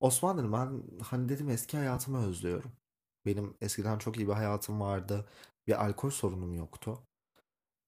Osman 0.00 0.38
dedim 0.38 0.52
ben 0.52 0.82
hani 1.02 1.28
dedim 1.28 1.50
eski 1.50 1.76
hayatımı 1.76 2.26
özlüyorum. 2.26 2.72
Benim 3.26 3.56
eskiden 3.60 3.98
çok 3.98 4.16
iyi 4.16 4.28
bir 4.28 4.32
hayatım 4.32 4.80
vardı. 4.80 5.28
Bir 5.66 5.84
alkol 5.84 6.10
sorunum 6.10 6.54
yoktu. 6.54 7.02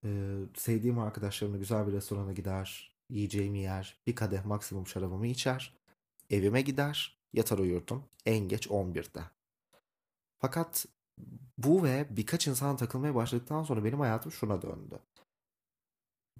Ee, 0.04 0.38
sevdiğim 0.56 0.98
arkadaşlarımla 0.98 1.58
güzel 1.58 1.86
bir 1.86 1.92
restorana 1.92 2.32
gider, 2.32 2.96
yiyeceğimi 3.10 3.58
yer, 3.58 4.02
bir 4.06 4.14
kadeh 4.14 4.44
maksimum 4.44 4.86
şarabımı 4.86 5.26
içer, 5.26 5.76
evime 6.30 6.62
gider, 6.62 7.18
yatar 7.32 7.58
uyurdum 7.58 8.04
en 8.26 8.48
geç 8.48 8.66
11'de. 8.66 9.20
Fakat 10.38 10.86
bu 11.58 11.84
ve 11.84 12.06
birkaç 12.10 12.46
insan 12.48 12.76
takılmaya 12.76 13.14
başladıktan 13.14 13.62
sonra 13.62 13.84
benim 13.84 14.00
hayatım 14.00 14.32
şuna 14.32 14.62
döndü. 14.62 14.98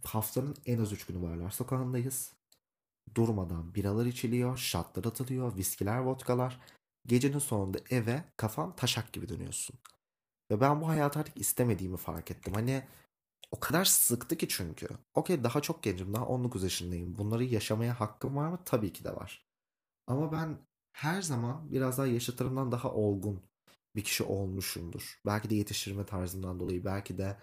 Haftanın 0.04 0.56
en 0.66 0.78
az 0.78 0.92
3 0.92 1.06
günü 1.06 1.22
Barlar 1.22 1.50
Sokağı'ndayız. 1.50 2.32
Durmadan 3.14 3.74
biralar 3.74 4.06
içiliyor, 4.06 4.56
şatlar 4.56 5.04
atılıyor, 5.04 5.56
viskiler, 5.56 5.98
vodkalar. 5.98 6.60
Gecenin 7.06 7.38
sonunda 7.38 7.78
eve 7.90 8.24
kafan 8.36 8.76
taşak 8.76 9.12
gibi 9.12 9.28
dönüyorsun. 9.28 9.76
Ve 10.50 10.60
ben 10.60 10.80
bu 10.80 10.88
hayatı 10.88 11.18
artık 11.18 11.36
istemediğimi 11.36 11.96
fark 11.96 12.30
ettim. 12.30 12.54
Hani 12.54 12.84
o 13.50 13.60
kadar 13.60 13.84
sıktı 13.84 14.36
ki 14.36 14.48
çünkü. 14.48 14.88
Okey 15.14 15.44
daha 15.44 15.60
çok 15.62 15.82
gencim 15.82 16.14
daha 16.14 16.26
19 16.26 16.62
yaşındayım. 16.62 17.18
Bunları 17.18 17.44
yaşamaya 17.44 18.00
hakkım 18.00 18.36
var 18.36 18.48
mı? 18.48 18.58
Tabii 18.64 18.92
ki 18.92 19.04
de 19.04 19.16
var. 19.16 19.46
Ama 20.06 20.32
ben 20.32 20.58
her 20.92 21.22
zaman 21.22 21.72
biraz 21.72 21.98
daha 21.98 22.06
yaşıtlarımdan 22.06 22.72
daha 22.72 22.92
olgun 22.92 23.42
bir 23.96 24.04
kişi 24.04 24.24
olmuşumdur. 24.24 25.20
Belki 25.26 25.50
de 25.50 25.54
yetiştirme 25.54 26.06
tarzından 26.06 26.60
dolayı, 26.60 26.84
belki 26.84 27.18
de 27.18 27.36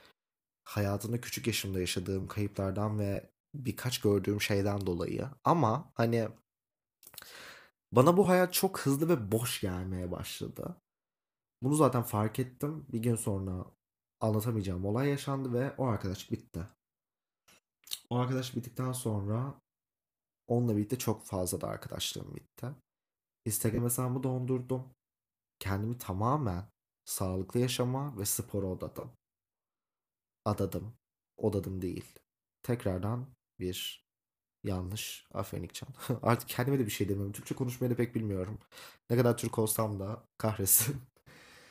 hayatımda 0.63 1.21
küçük 1.21 1.47
yaşımda 1.47 1.79
yaşadığım 1.79 2.27
kayıplardan 2.27 2.99
ve 2.99 3.31
birkaç 3.53 4.01
gördüğüm 4.01 4.41
şeyden 4.41 4.85
dolayı. 4.85 5.29
Ama 5.43 5.91
hani 5.95 6.29
bana 7.91 8.17
bu 8.17 8.29
hayat 8.29 8.53
çok 8.53 8.79
hızlı 8.79 9.09
ve 9.09 9.31
boş 9.31 9.61
gelmeye 9.61 10.11
başladı. 10.11 10.81
Bunu 11.61 11.75
zaten 11.75 12.03
fark 12.03 12.39
ettim. 12.39 12.85
Bir 12.89 12.99
gün 12.99 13.15
sonra 13.15 13.65
anlatamayacağım 14.19 14.85
olay 14.85 15.09
yaşandı 15.09 15.53
ve 15.53 15.75
o 15.77 15.85
arkadaş 15.85 16.31
bitti. 16.31 16.67
O 18.09 18.17
arkadaş 18.17 18.55
bittikten 18.55 18.91
sonra 18.91 19.61
onunla 20.47 20.77
birlikte 20.77 20.97
çok 20.97 21.25
fazla 21.25 21.61
da 21.61 21.67
arkadaşlığım 21.67 22.35
bitti. 22.35 22.67
Instagram 23.45 23.83
hesabımı 23.83 24.23
dondurdum. 24.23 24.96
Kendimi 25.67 25.97
tamamen 25.97 26.65
sağlıklı 27.05 27.59
yaşama 27.59 28.17
ve 28.17 28.25
spora 28.25 28.65
odadım. 28.67 29.11
Adadım. 30.45 30.93
Odadım 31.37 31.81
değil. 31.81 32.05
Tekrardan 32.63 33.27
bir 33.59 34.05
yanlış. 34.63 35.27
Aferin 35.33 35.63
İkcan. 35.63 35.89
Artık 36.23 36.49
kendime 36.49 36.79
de 36.79 36.85
bir 36.85 36.91
şey 36.91 37.09
demiyorum. 37.09 37.33
Türkçe 37.33 37.55
konuşmayı 37.55 37.91
da 37.91 37.95
pek 37.95 38.15
bilmiyorum. 38.15 38.59
Ne 39.09 39.17
kadar 39.17 39.37
Türk 39.37 39.59
olsam 39.59 39.99
da 39.99 40.23
kahretsin. 40.37 41.01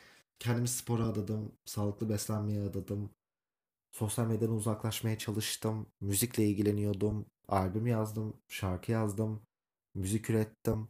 Kendimi 0.39 0.67
spora 0.67 1.03
adadım. 1.05 1.51
Sağlıklı 1.65 2.09
beslenmeye 2.09 2.61
adadım. 2.61 3.09
Sosyal 3.91 4.27
medyadan 4.27 4.55
uzaklaşmaya 4.55 5.17
çalıştım. 5.17 5.87
Müzikle 6.01 6.47
ilgileniyordum. 6.47 7.25
Albüm 7.47 7.87
yazdım. 7.87 8.37
Şarkı 8.47 8.91
yazdım. 8.91 9.41
Müzik 9.95 10.29
ürettim. 10.29 10.89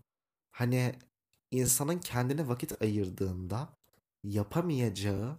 Hani 0.52 0.96
insanın 1.52 2.00
kendine 2.00 2.48
vakit 2.48 2.82
ayırdığında 2.82 3.70
yapamayacağı 4.24 5.38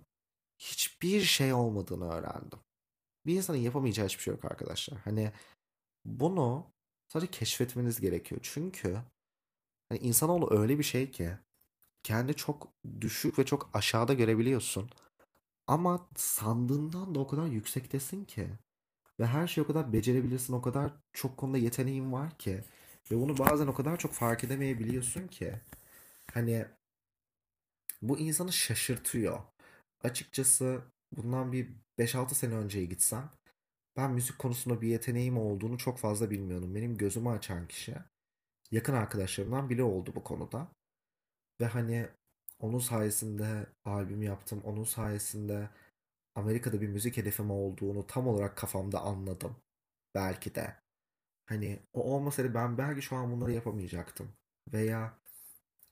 hiçbir 0.58 1.20
şey 1.20 1.52
olmadığını 1.52 2.12
öğrendim. 2.12 2.58
Bir 3.26 3.34
insanın 3.34 3.58
yapamayacağı 3.58 4.06
hiçbir 4.06 4.22
şey 4.22 4.34
yok 4.34 4.44
arkadaşlar. 4.44 4.98
Hani 4.98 5.32
bunu 6.04 6.66
sadece 7.08 7.30
keşfetmeniz 7.30 8.00
gerekiyor. 8.00 8.40
Çünkü 8.44 8.98
hani 9.88 10.00
insanoğlu 10.00 10.58
öyle 10.60 10.78
bir 10.78 10.84
şey 10.84 11.10
ki 11.10 11.30
kendi 12.02 12.34
çok 12.34 12.68
düşük 13.00 13.38
ve 13.38 13.46
çok 13.46 13.70
aşağıda 13.74 14.14
görebiliyorsun. 14.14 14.90
Ama 15.66 16.08
sandığından 16.16 17.14
da 17.14 17.20
o 17.20 17.26
kadar 17.26 17.46
yüksektesin 17.46 18.24
ki. 18.24 18.48
Ve 19.20 19.26
her 19.26 19.46
şeyi 19.46 19.64
o 19.64 19.66
kadar 19.66 19.92
becerebilirsin. 19.92 20.52
O 20.52 20.62
kadar 20.62 20.92
çok 21.12 21.36
konuda 21.36 21.58
yeteneğin 21.58 22.12
var 22.12 22.38
ki. 22.38 22.64
Ve 23.10 23.16
bunu 23.20 23.38
bazen 23.38 23.66
o 23.66 23.74
kadar 23.74 23.96
çok 23.98 24.12
fark 24.12 24.44
edemeyebiliyorsun 24.44 25.26
ki. 25.28 25.60
Hani 26.32 26.66
bu 28.02 28.18
insanı 28.18 28.52
şaşırtıyor. 28.52 29.42
Açıkçası 30.04 30.82
bundan 31.16 31.52
bir 31.52 31.68
5-6 31.99 32.35
sene 32.35 32.54
önceye 32.54 32.85
gitsem 32.85 33.30
ben 33.97 34.11
müzik 34.12 34.38
konusunda 34.38 34.80
bir 34.80 34.88
yeteneğim 34.88 35.38
olduğunu 35.38 35.78
çok 35.78 35.99
fazla 35.99 36.30
bilmiyordum. 36.30 36.75
Benim 36.75 36.97
gözümü 36.97 37.28
açan 37.28 37.68
kişi 37.68 37.94
yakın 38.70 38.94
arkadaşlarımdan 38.94 39.70
biri 39.70 39.82
oldu 39.82 40.12
bu 40.14 40.25
konuda. 40.25 40.68
Ve 41.61 41.66
hani 41.66 42.08
onun 42.58 42.78
sayesinde 42.78 43.66
albüm 43.85 44.23
yaptım. 44.23 44.62
Onun 44.64 44.85
sayesinde 44.85 45.70
Amerika'da 46.35 46.80
bir 46.80 46.88
müzik 46.88 47.16
hedefim 47.16 47.50
olduğunu 47.50 48.06
tam 48.06 48.28
olarak 48.28 48.56
kafamda 48.56 49.00
anladım. 49.00 49.56
Belki 50.14 50.54
de. 50.54 50.76
Hani 51.47 51.78
o 51.92 52.02
olmasaydı 52.14 52.54
ben 52.54 52.78
belki 52.78 53.02
şu 53.02 53.16
an 53.16 53.32
bunları 53.32 53.52
yapamayacaktım. 53.52 54.32
Veya 54.73 55.18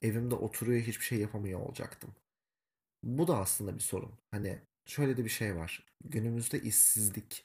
evimde 0.02 0.34
oturuyor 0.34 0.82
hiçbir 0.82 1.04
şey 1.04 1.18
yapamıyor 1.18 1.60
olacaktım. 1.60 2.14
Bu 3.02 3.28
da 3.28 3.38
aslında 3.38 3.74
bir 3.74 3.80
sorun. 3.80 4.12
Hani 4.30 4.58
şöyle 4.86 5.16
de 5.16 5.24
bir 5.24 5.30
şey 5.30 5.56
var. 5.56 5.86
Günümüzde 6.04 6.60
işsizlik 6.60 7.44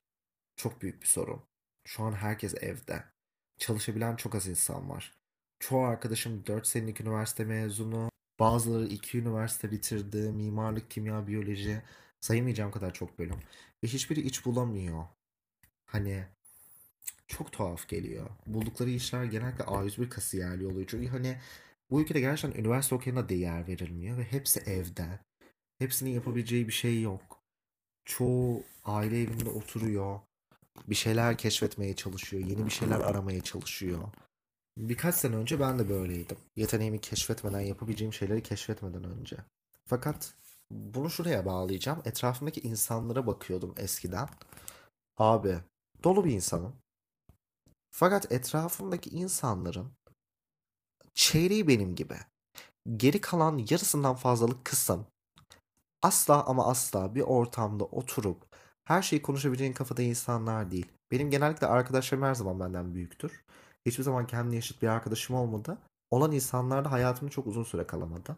çok 0.56 0.82
büyük 0.82 1.02
bir 1.02 1.08
sorun. 1.08 1.42
Şu 1.88 2.04
an 2.04 2.14
herkes 2.14 2.56
evde. 2.64 3.04
Çalışabilen 3.58 4.16
çok 4.16 4.36
az 4.36 4.48
insan 4.48 4.90
var. 4.90 5.18
Çoğu 5.60 5.84
arkadaşım 5.84 6.46
4 6.48 6.68
senelik 6.68 7.02
üniversite 7.02 7.46
mezunu. 7.46 8.12
Bazıları 8.40 8.86
2 8.88 9.18
üniversite 9.18 9.72
bitirdi. 9.72 10.18
Mimarlık, 10.18 10.92
kimya, 10.92 11.28
biyoloji. 11.28 11.82
Sayamayacağım 12.22 12.72
kadar 12.72 12.94
çok 12.94 13.20
bölüm. 13.20 13.40
Ve 13.84 13.88
hiçbiri 13.88 14.22
iç 14.22 14.46
bulamıyor. 14.46 15.06
Hani 15.86 16.26
çok 17.28 17.52
tuhaf 17.52 17.88
geliyor. 17.88 18.30
Buldukları 18.48 18.90
işler 18.90 19.24
genellikle 19.24 19.64
A101 19.64 20.10
kasiyerliği 20.10 20.70
oluyor. 20.70 20.88
Çünkü 20.90 21.08
hani 21.08 21.38
bu 21.92 22.02
ülkede 22.02 22.20
gerçekten 22.20 22.60
üniversite 22.62 22.96
okuyana 22.96 23.30
değer 23.30 23.68
verilmiyor 23.68 24.18
ve 24.18 24.24
hepsi 24.24 24.60
evde. 24.60 25.20
Hepsinin 25.80 26.10
yapabileceği 26.10 26.68
bir 26.68 26.74
şey 26.74 27.02
yok. 27.02 27.40
Çoğu 28.06 28.64
aile 28.86 29.22
evinde 29.22 29.50
oturuyor. 29.50 30.20
Bir 30.88 30.96
şeyler 30.96 31.38
keşfetmeye 31.38 31.96
çalışıyor. 31.96 32.46
Yeni 32.46 32.66
bir 32.66 32.72
şeyler 32.72 33.00
aramaya 33.00 33.42
çalışıyor. 33.42 34.10
Birkaç 34.78 35.16
sene 35.16 35.36
önce 35.36 35.60
ben 35.60 35.80
de 35.80 35.90
böyleydim. 35.90 36.38
Yeteneğimi 36.56 37.02
keşfetmeden, 37.02 37.60
yapabileceğim 37.60 38.14
şeyleri 38.14 38.44
keşfetmeden 38.44 39.04
önce. 39.04 39.38
Fakat 39.86 40.34
bunu 40.72 41.10
şuraya 41.10 41.46
bağlayacağım. 41.46 42.02
Etrafımdaki 42.06 42.62
insanlara 42.62 43.28
bakıyordum 43.28 43.76
eskiden. 43.78 44.30
Abi, 45.18 45.58
dolu 46.04 46.26
bir 46.26 46.32
insanım. 46.32 46.76
Fakat 47.92 48.32
etrafımdaki 48.32 49.10
insanların 49.10 49.92
çeyreği 51.14 51.68
benim 51.68 51.96
gibi. 51.96 52.16
Geri 52.98 53.22
kalan 53.22 53.58
yarısından 53.70 54.16
fazlalık 54.16 54.66
kısım 54.66 55.06
asla 56.02 56.44
ama 56.46 56.68
asla 56.68 57.16
bir 57.16 57.22
ortamda 57.22 57.84
oturup 57.84 58.46
her 58.86 59.02
şeyi 59.02 59.22
konuşabileceğin 59.22 59.74
kafada 59.74 60.02
insanlar 60.02 60.72
değil. 60.72 60.88
Benim 61.12 61.30
genellikle 61.30 61.68
arkadaşlarım 61.68 62.24
her 62.24 62.36
zaman 62.36 62.60
benden 62.60 62.94
büyüktür. 62.94 63.44
Hiçbir 63.86 64.04
zaman 64.04 64.28
kendine 64.28 64.56
yaşıt 64.56 64.82
bir 64.82 64.88
arkadaşım 64.88 65.36
olmadı. 65.36 65.78
Olan 66.12 66.32
insanlar 66.32 66.86
da 66.86 66.92
hayatımda 66.92 67.32
çok 67.32 67.48
uzun 67.48 67.64
süre 67.64 67.88
kalamadı. 67.88 68.38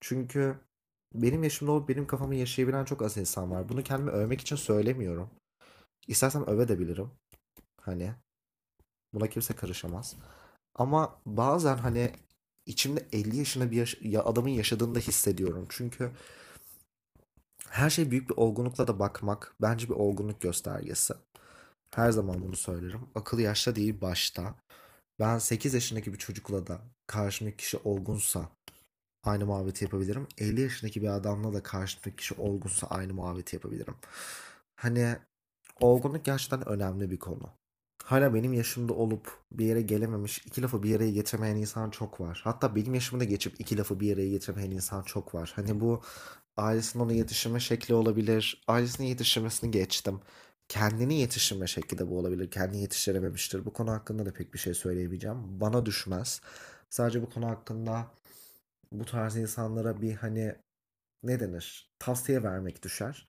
Çünkü 0.00 0.58
benim 1.14 1.42
yaşımda 1.42 1.72
olup 1.72 1.88
benim 1.88 2.06
kafamı 2.06 2.34
yaşayabilen 2.34 2.84
çok 2.84 3.02
az 3.02 3.16
insan 3.16 3.50
var. 3.50 3.68
Bunu 3.68 3.82
kendimi 3.82 4.10
övmek 4.10 4.40
için 4.40 4.56
söylemiyorum. 4.56 5.30
İstersem 6.08 6.46
öve 6.46 6.68
de 6.68 6.78
bilirim. 6.78 7.10
Hani 7.80 8.12
buna 9.14 9.26
kimse 9.26 9.54
karışamaz. 9.54 10.16
Ama 10.74 11.20
bazen 11.26 11.76
hani 11.76 12.12
içimde 12.66 13.08
50 13.12 13.36
yaşında 13.36 13.70
bir 13.70 13.76
yaş- 13.76 13.98
ya 14.02 14.24
adamın 14.24 14.48
yaşadığını 14.48 14.94
da 14.94 14.98
hissediyorum. 14.98 15.66
Çünkü 15.68 16.12
her 17.68 17.90
şey 17.90 18.10
büyük 18.10 18.30
bir 18.30 18.36
olgunlukla 18.36 18.88
da 18.88 18.98
bakmak 18.98 19.54
bence 19.62 19.88
bir 19.88 19.94
olgunluk 19.94 20.40
göstergesi. 20.40 21.14
Her 21.94 22.10
zaman 22.12 22.42
bunu 22.42 22.56
söylerim. 22.56 23.00
Akıl 23.14 23.38
yaşta 23.38 23.76
değil 23.76 24.00
başta. 24.00 24.54
Ben 25.20 25.38
8 25.38 25.74
yaşındaki 25.74 26.12
bir 26.14 26.18
çocukla 26.18 26.66
da 26.66 26.80
karşımdaki 27.06 27.56
kişi 27.56 27.78
olgunsa 27.78 28.50
aynı 29.24 29.46
muhabbeti 29.46 29.84
yapabilirim. 29.84 30.28
50 30.38 30.62
yaşındaki 30.62 31.02
bir 31.02 31.08
adamla 31.08 31.54
da 31.54 31.64
karşımdaki 31.64 32.16
kişi 32.16 32.34
olgunsa 32.34 32.88
aynı 32.88 33.14
muhabbeti 33.14 33.56
yapabilirim. 33.56 33.96
Hani 34.76 35.16
olgunluk 35.80 36.24
gerçekten 36.26 36.68
önemli 36.68 37.10
bir 37.12 37.18
konu. 37.18 37.50
Hala 38.04 38.34
benim 38.34 38.52
yaşımda 38.52 38.92
olup 38.92 39.38
bir 39.52 39.64
yere 39.64 39.82
gelememiş, 39.82 40.38
iki 40.46 40.62
lafı 40.62 40.82
bir 40.82 40.96
araya 40.96 41.10
getiremeyen 41.10 41.56
insan 41.56 41.90
çok 41.90 42.20
var. 42.20 42.40
Hatta 42.44 42.76
benim 42.76 42.94
yaşımda 42.94 43.24
geçip 43.24 43.60
iki 43.60 43.78
lafı 43.78 44.00
bir 44.00 44.14
araya 44.14 44.28
getiremeyen 44.28 44.70
insan 44.70 45.02
çok 45.02 45.34
var. 45.34 45.52
Hani 45.56 45.80
bu 45.80 46.02
ailesinin 46.56 47.04
onu 47.04 47.12
yetiştirme 47.12 47.60
şekli 47.60 47.94
olabilir. 47.94 48.62
Ailesinin 48.68 49.06
yetiştirmesini 49.08 49.70
geçtim. 49.70 50.20
Kendini 50.68 51.14
yetiştirme 51.20 51.66
şekli 51.66 51.98
de 51.98 52.08
bu 52.10 52.18
olabilir. 52.18 52.50
Kendini 52.50 52.80
yetiştirememiştir. 52.82 53.64
Bu 53.64 53.72
konu 53.72 53.90
hakkında 53.92 54.26
da 54.26 54.32
pek 54.32 54.54
bir 54.54 54.58
şey 54.58 54.74
söyleyemeyeceğim. 54.74 55.60
Bana 55.60 55.86
düşmez. 55.86 56.40
Sadece 56.90 57.22
bu 57.22 57.30
konu 57.30 57.46
hakkında 57.48 58.06
bu 58.92 59.04
tarz 59.04 59.36
insanlara 59.36 60.02
bir 60.02 60.14
hani 60.14 60.54
ne 61.22 61.40
denir? 61.40 61.90
Tavsiye 61.98 62.42
vermek 62.42 62.82
düşer. 62.82 63.26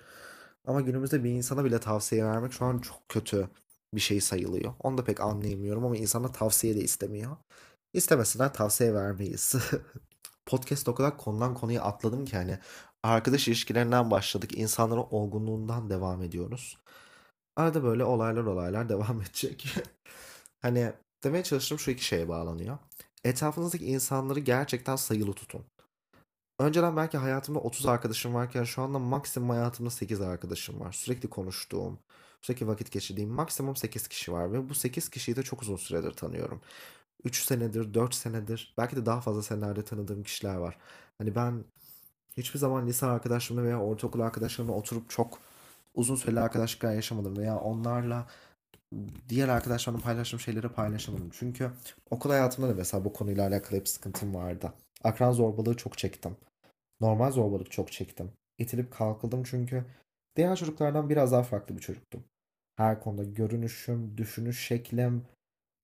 Ama 0.66 0.82
günümüzde 0.82 1.24
bir 1.24 1.30
insana 1.32 1.66
bile 1.66 1.80
tavsiye 1.80 2.26
vermek 2.26 2.54
şu 2.54 2.66
an 2.66 2.80
çok 2.80 3.10
kötü 3.10 3.50
bir 3.94 4.02
şey 4.02 4.22
sayılıyor. 4.22 4.74
Onu 4.80 4.98
da 4.98 5.04
pek 5.04 5.22
anlayamıyorum 5.22 5.86
ama 5.86 5.98
insana 5.98 6.32
tavsiye 6.32 6.76
de 6.76 6.80
istemiyor. 6.80 7.38
İstemesinler 7.94 8.54
tavsiye 8.54 8.94
vermeyiz. 8.94 9.56
Podcast 10.46 10.90
o 10.90 10.96
kadar 10.96 11.18
konudan 11.18 11.54
konuya 11.54 11.84
atladım 11.84 12.26
ki 12.26 12.38
hani 12.38 12.60
arkadaş 13.04 13.48
ilişkilerinden 13.48 14.12
başladık. 14.12 14.58
insanların 14.58 15.06
olgunluğundan 15.12 15.90
devam 15.90 16.22
ediyoruz. 16.22 16.78
Arada 17.56 17.84
böyle 17.84 18.04
olaylar 18.04 18.44
olaylar 18.44 18.90
devam 18.90 19.22
edecek. 19.22 19.76
hani 20.62 20.94
demeye 21.24 21.44
çalıştığım 21.44 21.80
şu 21.80 21.92
iki 21.92 22.06
şeye 22.06 22.30
bağlanıyor. 22.30 22.78
Etrafınızdaki 23.24 23.86
insanları 23.86 24.40
gerçekten 24.40 24.96
sayılı 24.96 25.34
tutun. 25.34 25.66
Önceden 26.60 26.98
belki 26.98 27.18
hayatımda 27.18 27.60
30 27.60 27.86
arkadaşım 27.86 28.34
varken 28.34 28.64
şu 28.64 28.82
anda 28.82 29.00
maksimum 29.00 29.50
hayatımda 29.50 29.90
8 29.90 30.22
arkadaşım 30.22 30.80
var. 30.80 30.92
Sürekli 30.92 31.30
konuştuğum, 31.30 32.00
sürekli 32.42 32.68
vakit 32.68 32.92
geçirdiğim 32.92 33.30
maksimum 33.30 33.76
8 33.76 34.08
kişi 34.08 34.32
var. 34.34 34.54
Ve 34.54 34.70
bu 34.70 34.76
8 34.76 35.10
kişiyi 35.10 35.36
de 35.36 35.44
çok 35.44 35.62
uzun 35.62 35.76
süredir 35.76 36.12
tanıyorum. 36.12 36.62
3 37.24 37.44
senedir, 37.44 37.94
4 37.94 38.16
senedir, 38.16 38.74
belki 38.78 38.96
de 38.96 39.06
daha 39.06 39.22
fazla 39.22 39.44
senelerde 39.44 39.86
tanıdığım 39.86 40.24
kişiler 40.24 40.56
var. 40.56 40.78
Hani 41.18 41.36
ben 41.36 41.64
hiçbir 42.38 42.60
zaman 42.60 42.88
lise 42.88 43.06
arkadaşlarımla 43.06 43.66
veya 43.66 43.80
ortaokul 43.82 44.20
arkadaşlarımla 44.20 44.74
oturup 44.74 45.10
çok 45.10 45.40
uzun 45.96 46.16
süreli 46.16 46.40
arkadaşlıklar 46.40 46.94
yaşamadım. 46.94 47.38
Veya 47.38 47.58
onlarla 47.60 48.28
diğer 49.30 49.48
arkadaşlarımla 49.48 50.04
paylaştığım 50.04 50.40
şeyleri 50.40 50.70
paylaşamadım. 50.70 51.30
Çünkü 51.34 51.72
okul 52.10 52.30
hayatımda 52.30 52.70
da 52.70 52.74
mesela 52.74 53.06
bu 53.06 53.14
konuyla 53.14 53.48
alakalı 53.48 53.80
hep 53.80 53.90
sıkıntım 53.90 54.36
vardı. 54.36 54.74
Akran 55.04 55.32
zorbalığı 55.32 55.78
çok 55.78 55.98
çektim. 55.98 56.38
Normal 57.02 57.32
zorbalık 57.32 57.72
çok 57.72 57.92
çektim. 57.92 58.32
İtilip 58.58 58.94
kalkıldım 58.94 59.44
çünkü 59.44 59.86
diğer 60.36 60.56
çocuklardan 60.56 61.10
biraz 61.10 61.32
daha 61.32 61.44
farklı 61.44 61.76
bir 61.78 61.82
çocuktum. 61.82 62.24
Her 62.78 63.00
konuda 63.02 63.24
görünüşüm, 63.24 64.18
düşünüş 64.18 64.68
şeklim, 64.68 65.26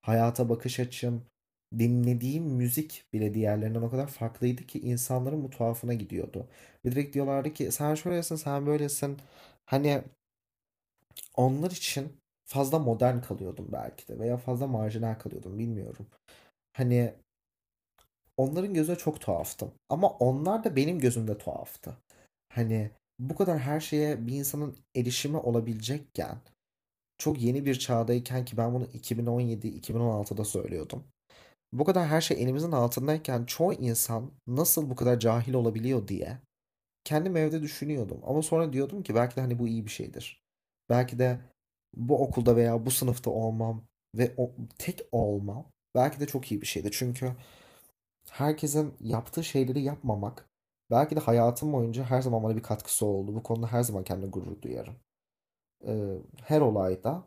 hayata 0.01 0.49
bakış 0.49 0.79
açım, 0.79 1.25
dinlediğim 1.79 2.43
müzik 2.43 3.05
bile 3.13 3.33
diğerlerinden 3.33 3.81
o 3.81 3.89
kadar 3.91 4.07
farklıydı 4.07 4.63
ki 4.67 4.79
insanların 4.79 5.43
bu 5.43 5.49
tuhafına 5.49 5.93
gidiyordu. 5.93 6.47
Ve 6.85 6.91
direkt 6.91 7.15
diyorlardı 7.15 7.53
ki 7.53 7.71
sen 7.71 7.95
şöylesin, 7.95 8.35
sen 8.35 8.65
böylesin. 8.65 9.17
Hani 9.65 10.03
onlar 11.35 11.71
için 11.71 12.17
fazla 12.45 12.79
modern 12.79 13.21
kalıyordum 13.21 13.67
belki 13.71 14.07
de 14.07 14.19
veya 14.19 14.37
fazla 14.37 14.67
marjinal 14.67 15.15
kalıyordum 15.15 15.59
bilmiyorum. 15.59 16.07
Hani 16.73 17.13
onların 18.37 18.73
gözüne 18.73 18.95
çok 18.95 19.21
tuhaftım. 19.21 19.71
Ama 19.89 20.09
onlar 20.09 20.63
da 20.63 20.75
benim 20.75 20.99
gözümde 20.99 21.37
tuhaftı. 21.37 21.97
Hani 22.53 22.91
bu 23.19 23.35
kadar 23.35 23.59
her 23.59 23.79
şeye 23.79 24.27
bir 24.27 24.33
insanın 24.33 24.77
erişimi 24.95 25.37
olabilecekken 25.37 26.37
çok 27.17 27.41
yeni 27.41 27.65
bir 27.65 27.79
çağdayken 27.79 28.45
ki 28.45 28.57
ben 28.57 28.73
bunu 28.73 28.85
2017-2016'da 28.93 30.45
söylüyordum. 30.45 31.03
Bu 31.73 31.85
kadar 31.85 32.07
her 32.07 32.21
şey 32.21 32.43
elimizin 32.43 32.71
altındayken 32.71 33.45
çoğu 33.45 33.73
insan 33.73 34.31
nasıl 34.47 34.89
bu 34.89 34.95
kadar 34.95 35.19
cahil 35.19 35.53
olabiliyor 35.53 36.07
diye 36.07 36.39
kendim 37.03 37.37
evde 37.37 37.61
düşünüyordum. 37.61 38.21
Ama 38.27 38.41
sonra 38.41 38.73
diyordum 38.73 39.03
ki 39.03 39.15
belki 39.15 39.35
de 39.35 39.41
hani 39.41 39.59
bu 39.59 39.67
iyi 39.67 39.85
bir 39.85 39.91
şeydir. 39.91 40.43
Belki 40.89 41.19
de 41.19 41.39
bu 41.95 42.23
okulda 42.23 42.55
veya 42.55 42.85
bu 42.85 42.91
sınıfta 42.91 43.31
olmam 43.31 43.83
ve 44.15 44.33
o, 44.37 44.51
tek 44.77 45.01
olmam 45.11 45.65
belki 45.95 46.19
de 46.19 46.27
çok 46.27 46.51
iyi 46.51 46.61
bir 46.61 46.67
şeydi. 46.67 46.89
Çünkü 46.91 47.33
herkesin 48.31 48.93
yaptığı 48.99 49.43
şeyleri 49.43 49.81
yapmamak 49.83 50.46
belki 50.91 51.15
de 51.15 51.19
hayatım 51.19 51.73
boyunca 51.73 52.03
her 52.03 52.21
zaman 52.21 52.43
bana 52.43 52.55
bir 52.57 52.63
katkısı 52.63 53.05
oldu. 53.05 53.35
Bu 53.35 53.43
konuda 53.43 53.67
her 53.67 53.83
zaman 53.83 54.03
kendime 54.03 54.31
gurur 54.31 54.61
duyarım. 54.61 54.95
Ee, 55.87 56.17
her 56.43 56.61
olayda 56.61 57.23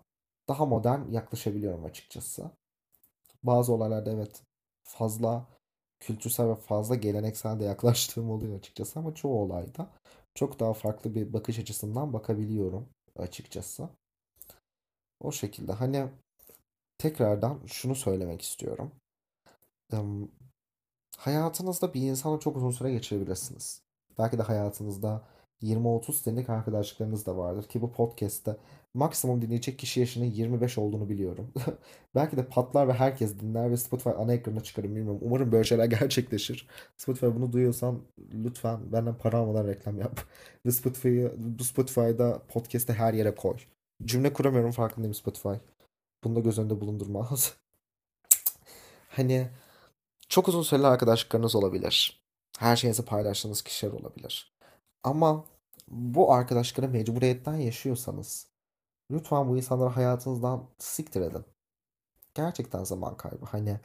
daha 0.49 0.67
modern 0.67 1.11
yaklaşabiliyorum 1.13 1.85
açıkçası. 1.85 2.51
Bazı 3.43 3.73
olaylarda 3.73 4.11
evet 4.13 4.43
fazla 4.85 5.47
kültürsel 6.01 6.49
ve 6.49 6.55
fazla 6.55 6.95
geleneksel 6.95 7.61
de 7.61 7.65
yaklaştığım 7.65 8.31
oluyor 8.31 8.59
açıkçası 8.59 8.99
ama 8.99 9.15
çoğu 9.15 9.41
olayda 9.43 9.91
çok 10.35 10.61
daha 10.61 10.73
farklı 10.75 11.15
bir 11.15 11.33
bakış 11.33 11.59
açısından 11.59 12.13
bakabiliyorum 12.13 12.89
açıkçası. 13.17 13.89
O 15.21 15.33
şekilde 15.33 15.73
hani 15.73 16.09
tekrardan 16.99 17.61
şunu 17.67 17.95
söylemek 17.95 18.43
istiyorum. 18.43 18.93
Hayatınızda 21.21 21.95
bir 21.95 22.01
insanla 22.01 22.41
çok 22.41 22.57
uzun 22.57 22.71
süre 22.71 22.93
geçirebilirsiniz. 22.93 23.83
Belki 24.19 24.39
de 24.39 24.43
hayatınızda 24.43 25.23
20-30 25.63 26.13
senelik 26.13 26.51
arkadaşlıklarınız 26.51 27.27
da 27.27 27.37
vardır 27.37 27.69
ki 27.69 27.83
bu 27.83 27.93
podcast'te 27.93 28.57
maksimum 28.95 29.43
dinleyecek 29.43 29.79
kişi 29.79 30.01
yaşının 30.01 30.25
25 30.25 30.79
olduğunu 30.79 31.09
biliyorum. 31.09 31.53
Belki 32.15 32.37
de 32.37 32.47
patlar 32.47 32.89
ve 32.89 32.93
herkes 32.93 33.41
dinler 33.41 33.71
ve 33.71 33.77
Spotify 33.77 34.11
ana 34.11 34.33
ekranına 34.35 34.61
çıkarım 34.61 34.97
bilmiyorum. 34.97 35.21
Umarım 35.23 35.53
böyle 35.53 35.65
şeyler 35.65 35.85
gerçekleşir. 36.01 36.69
Spotify 36.97 37.27
bunu 37.27 37.53
duyuyorsan 37.53 38.03
lütfen 38.35 38.93
benden 38.93 39.15
para 39.15 39.39
almadan 39.39 39.67
reklam 39.67 39.99
yap. 39.99 40.21
Ve 40.67 40.71
Spotify'ı 40.71 41.35
bu 41.39 41.65
Spotify'da 41.65 42.43
podcast'te 42.49 42.93
her 42.93 43.15
yere 43.15 43.35
koy. 43.35 43.57
Cümle 44.05 44.33
kuramıyorum 44.33 44.71
farkındayım 44.71 45.15
Spotify. 45.15 45.55
Bunu 46.25 46.37
da 46.37 46.41
göz 46.41 46.59
önünde 46.59 46.81
bulundurmaz. 46.81 47.55
hani 49.09 49.49
çok 50.31 50.49
uzun 50.49 50.63
süreli 50.63 50.87
arkadaşlıklarınız 50.87 51.55
olabilir. 51.57 52.23
Her 52.59 52.77
şeyinizi 52.77 53.05
paylaştığınız 53.05 53.63
kişiler 53.63 53.93
olabilir. 53.93 54.57
Ama 55.03 55.45
bu 55.89 56.33
arkadaşlıkları 56.33 56.89
mecburiyetten 56.89 57.57
yaşıyorsanız 57.57 58.47
lütfen 59.11 59.49
bu 59.49 59.57
insanları 59.57 59.89
hayatınızdan 59.91 60.65
siktir 60.79 61.21
edin. 61.21 61.45
Gerçekten 62.35 62.85
zaman 62.85 63.17
kaybı. 63.17 63.47
Hani 63.47 63.81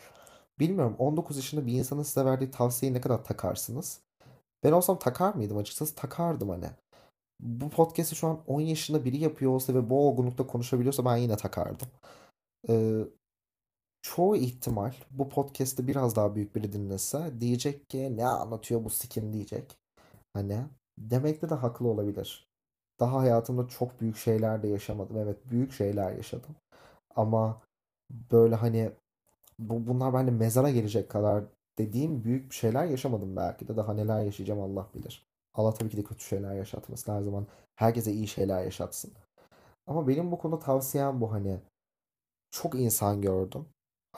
bilmiyorum 0.59 0.95
19 0.99 1.37
yaşında 1.37 1.65
bir 1.65 1.73
insanın 1.73 2.03
size 2.03 2.25
verdiği 2.25 2.51
tavsiyeyi 2.51 2.93
ne 2.93 3.01
kadar 3.01 3.23
takarsınız? 3.23 4.01
Ben 4.63 4.71
olsam 4.71 4.99
takar 4.99 5.33
mıydım 5.33 5.57
açıkçası? 5.57 5.95
Takardım 5.95 6.49
hani. 6.49 6.69
Bu 7.39 7.69
podcast'i 7.69 8.15
şu 8.15 8.27
an 8.27 8.39
10 8.47 8.61
yaşında 8.61 9.05
biri 9.05 9.17
yapıyor 9.17 9.51
olsa 9.51 9.73
ve 9.73 9.89
bu 9.89 10.07
olgunlukta 10.07 10.47
konuşabiliyorsa 10.47 11.05
ben 11.05 11.17
yine 11.17 11.37
takardım. 11.37 11.87
Ee, 12.69 13.01
çoğu 14.05 14.35
ihtimal 14.35 14.93
bu 15.11 15.29
podcast'i 15.29 15.87
biraz 15.87 16.15
daha 16.15 16.35
büyük 16.35 16.55
biri 16.55 16.73
dinlese 16.73 17.33
diyecek 17.39 17.89
ki 17.89 18.17
ne 18.17 18.27
anlatıyor 18.27 18.83
bu 18.83 18.89
sikim 18.89 19.33
diyecek. 19.33 19.77
Hani 20.33 20.65
demekte 20.97 21.49
de 21.49 21.55
haklı 21.55 21.87
olabilir. 21.87 22.47
Daha 22.99 23.19
hayatımda 23.19 23.67
çok 23.67 24.01
büyük 24.01 24.17
şeyler 24.17 24.63
de 24.63 24.67
yaşamadım. 24.67 25.17
Evet 25.17 25.37
büyük 25.49 25.71
şeyler 25.71 26.11
yaşadım. 26.11 26.55
Ama 27.15 27.61
böyle 28.31 28.55
hani 28.55 28.91
bu, 29.59 29.87
bunlar 29.87 30.13
bende 30.13 30.31
mezara 30.31 30.69
gelecek 30.69 31.09
kadar 31.09 31.43
dediğim 31.77 32.23
büyük 32.23 32.49
bir 32.49 32.55
şeyler 32.55 32.85
yaşamadım 32.85 33.35
belki 33.35 33.67
de. 33.67 33.77
Daha 33.77 33.93
neler 33.93 34.23
yaşayacağım 34.23 34.61
Allah 34.61 34.87
bilir. 34.95 35.27
Allah 35.53 35.73
tabii 35.73 35.89
ki 35.89 35.97
de 35.97 36.03
kötü 36.03 36.23
şeyler 36.23 36.55
yaşatmasın. 36.55 37.13
Her 37.13 37.21
zaman 37.21 37.47
herkese 37.75 38.11
iyi 38.13 38.27
şeyler 38.27 38.63
yaşatsın. 38.63 39.13
Ama 39.87 40.07
benim 40.07 40.31
bu 40.31 40.37
konuda 40.37 40.59
tavsiyem 40.59 41.21
bu 41.21 41.31
hani. 41.31 41.59
Çok 42.51 42.75
insan 42.75 43.21
gördüm. 43.21 43.65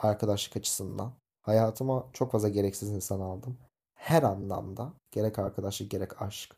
Arkadaşlık 0.02 0.56
açısından. 0.56 1.12
Hayatıma 1.42 2.06
çok 2.12 2.32
fazla 2.32 2.48
gereksiz 2.48 2.90
insan 2.90 3.20
aldım. 3.20 3.58
Her 3.94 4.22
anlamda. 4.22 4.92
Gerek 5.10 5.38
arkadaşlık 5.38 5.90
gerek 5.90 6.22
aşk. 6.22 6.56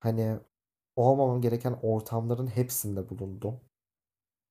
Hani 0.00 0.38
olmamam 0.96 1.40
gereken 1.40 1.78
ortamların 1.82 2.46
hepsinde 2.46 3.10
bulundum. 3.10 3.60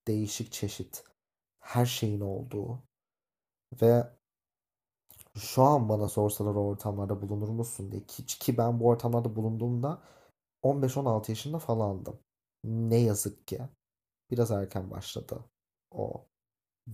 Değişik 0.07 0.51
çeşit. 0.51 1.03
Her 1.59 1.85
şeyin 1.85 2.21
olduğu. 2.21 2.79
Ve 3.81 4.07
şu 5.35 5.63
an 5.63 5.89
bana 5.89 6.07
sorsalar 6.07 6.55
o 6.55 6.59
ortamlarda 6.59 7.21
bulunur 7.21 7.49
musun 7.49 7.91
diye. 7.91 8.05
Ki, 8.05 8.25
ki 8.25 8.57
ben 8.57 8.79
bu 8.79 8.87
ortamlarda 8.87 9.35
bulunduğumda 9.35 10.01
15-16 10.63 11.31
yaşında 11.31 11.59
falandım. 11.59 12.19
Ne 12.63 12.97
yazık 12.97 13.47
ki. 13.47 13.61
Biraz 14.31 14.51
erken 14.51 14.91
başladı. 14.91 15.45
O 15.91 16.25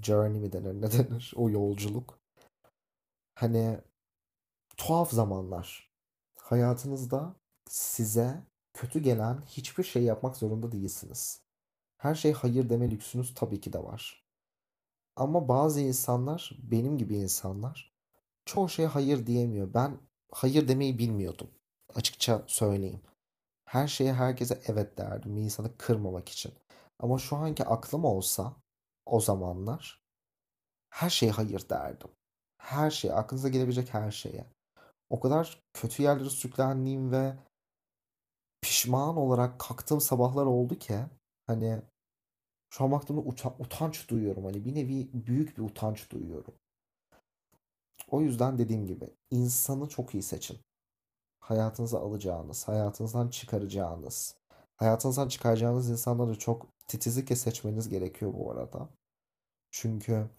journey 0.01 0.39
mi 0.39 0.53
denir 0.53 0.81
ne 0.81 0.91
denir 0.91 1.33
o 1.35 1.49
yolculuk. 1.49 2.19
Hani 3.35 3.79
tuhaf 4.77 5.11
zamanlar. 5.11 5.93
Hayatınızda 6.39 7.35
size 7.69 8.43
kötü 8.73 8.99
gelen 8.99 9.41
hiçbir 9.47 9.83
şey 9.83 10.03
yapmak 10.03 10.37
zorunda 10.37 10.71
değilsiniz. 10.71 11.41
Her 11.97 12.15
şey 12.15 12.33
hayır 12.33 12.69
deme 12.69 12.91
lüksünüz 12.91 13.33
tabii 13.33 13.61
ki 13.61 13.73
de 13.73 13.83
var. 13.83 14.23
Ama 15.15 15.47
bazı 15.47 15.79
insanlar, 15.81 16.51
benim 16.63 16.97
gibi 16.97 17.15
insanlar 17.15 17.93
çoğu 18.45 18.69
şeye 18.69 18.87
hayır 18.87 19.27
diyemiyor. 19.27 19.73
Ben 19.73 19.97
hayır 20.31 20.67
demeyi 20.67 20.99
bilmiyordum. 20.99 21.47
Açıkça 21.95 22.43
söyleyeyim. 22.47 23.01
Her 23.65 23.87
şeye 23.87 24.13
herkese 24.13 24.61
evet 24.67 24.97
derdim. 24.97 25.35
Bir 25.35 25.41
insanı 25.41 25.77
kırmamak 25.77 26.29
için. 26.29 26.53
Ama 26.99 27.17
şu 27.17 27.35
anki 27.35 27.65
aklım 27.65 28.05
olsa 28.05 28.55
o 29.05 29.19
zamanlar 29.19 30.01
her 30.89 31.09
şeye 31.09 31.31
hayır 31.31 31.69
derdim. 31.69 32.09
her 32.57 32.91
şey, 32.91 33.11
aklınıza 33.11 33.49
gelebilecek 33.49 33.93
her 33.93 34.11
şeye. 34.11 34.45
O 35.09 35.19
kadar 35.19 35.61
kötü 35.73 36.03
yerlere 36.03 36.29
sürüklendiğim 36.29 37.11
ve 37.11 37.37
pişman 38.61 39.17
olarak 39.17 39.59
kalktığım 39.59 40.01
sabahlar 40.01 40.45
oldu 40.45 40.75
ki 40.75 40.99
hani 41.47 41.81
şu 42.69 42.83
an 42.83 42.91
baktığımda 42.91 43.21
uta- 43.21 43.55
utanç 43.59 44.09
duyuyorum. 44.09 44.45
Hani 44.45 44.65
bir 44.65 44.75
nevi 44.75 45.09
büyük 45.13 45.57
bir 45.57 45.63
utanç 45.63 46.11
duyuyorum. 46.11 46.53
O 48.09 48.21
yüzden 48.21 48.57
dediğim 48.57 48.87
gibi 48.87 49.09
insanı 49.31 49.89
çok 49.89 50.13
iyi 50.13 50.23
seçin. 50.23 50.59
Hayatınıza 51.39 51.99
alacağınız, 51.99 52.67
hayatınızdan 52.67 53.29
çıkaracağınız, 53.29 54.35
hayatınızdan 54.77 55.27
çıkaracağınız 55.27 55.89
insanları 55.89 56.39
çok 56.39 56.67
titizlikle 56.87 57.35
seçmeniz 57.35 57.89
gerekiyor 57.89 58.33
bu 58.33 58.51
arada. 58.51 58.89
Çünkü 59.71 60.29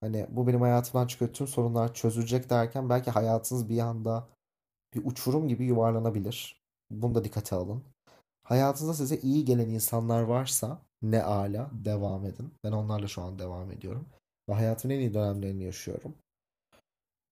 hani 0.00 0.26
bu 0.30 0.46
benim 0.46 0.60
hayatımdan 0.60 1.06
çıkıyor 1.06 1.32
tüm 1.32 1.46
sorunlar 1.46 1.94
çözülecek 1.94 2.50
derken 2.50 2.88
belki 2.88 3.10
hayatınız 3.10 3.68
bir 3.68 3.78
anda 3.78 4.28
bir 4.94 5.02
uçurum 5.04 5.48
gibi 5.48 5.64
yuvarlanabilir. 5.64 6.62
Bunu 6.90 7.14
da 7.14 7.24
dikkate 7.24 7.56
alın. 7.56 7.84
Hayatınızda 8.44 8.94
size 8.94 9.16
iyi 9.16 9.44
gelen 9.44 9.68
insanlar 9.68 10.22
varsa 10.22 10.82
ne 11.02 11.22
ala 11.22 11.70
devam 11.72 12.26
edin. 12.26 12.54
Ben 12.64 12.72
onlarla 12.72 13.08
şu 13.08 13.22
an 13.22 13.38
devam 13.38 13.72
ediyorum. 13.72 14.06
Ve 14.48 14.54
hayatımın 14.54 14.94
en 14.94 15.00
iyi 15.00 15.14
dönemlerini 15.14 15.64
yaşıyorum. 15.64 16.14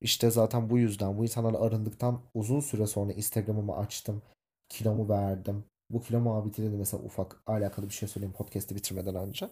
İşte 0.01 0.31
zaten 0.31 0.71
bu 0.71 0.79
yüzden 0.79 1.19
bu 1.19 1.23
insanlarla 1.23 1.61
arındıktan 1.61 2.21
uzun 2.35 2.61
süre 2.61 2.87
sonra 2.87 3.13
Instagram'ımı 3.13 3.77
açtım. 3.77 4.23
Kilomu 4.69 5.09
verdim. 5.09 5.65
Bu 5.91 6.03
kilo 6.03 6.21
muhabbetiyle 6.21 6.73
de 6.73 6.77
mesela 6.77 7.03
ufak 7.03 7.43
alakalı 7.47 7.89
bir 7.89 7.95
şey 7.95 8.09
söyleyeyim 8.09 8.35
podcast'i 8.35 8.77
bitirmeden 8.77 9.15
önce. 9.15 9.51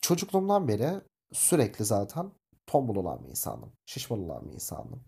Çocukluğumdan 0.00 0.68
beri 0.68 1.00
sürekli 1.32 1.84
zaten 1.84 2.30
tombul 2.66 2.96
olan 2.96 3.24
bir 3.24 3.30
insanım. 3.30 3.72
Şişman 3.86 4.20
olan 4.24 4.48
bir 4.48 4.52
insanım. 4.52 5.04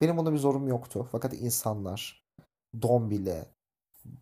Benim 0.00 0.16
bunda 0.16 0.32
bir 0.32 0.38
zorum 0.38 0.68
yoktu. 0.68 1.08
Fakat 1.12 1.34
insanlar 1.34 2.24
dombili, 2.82 3.44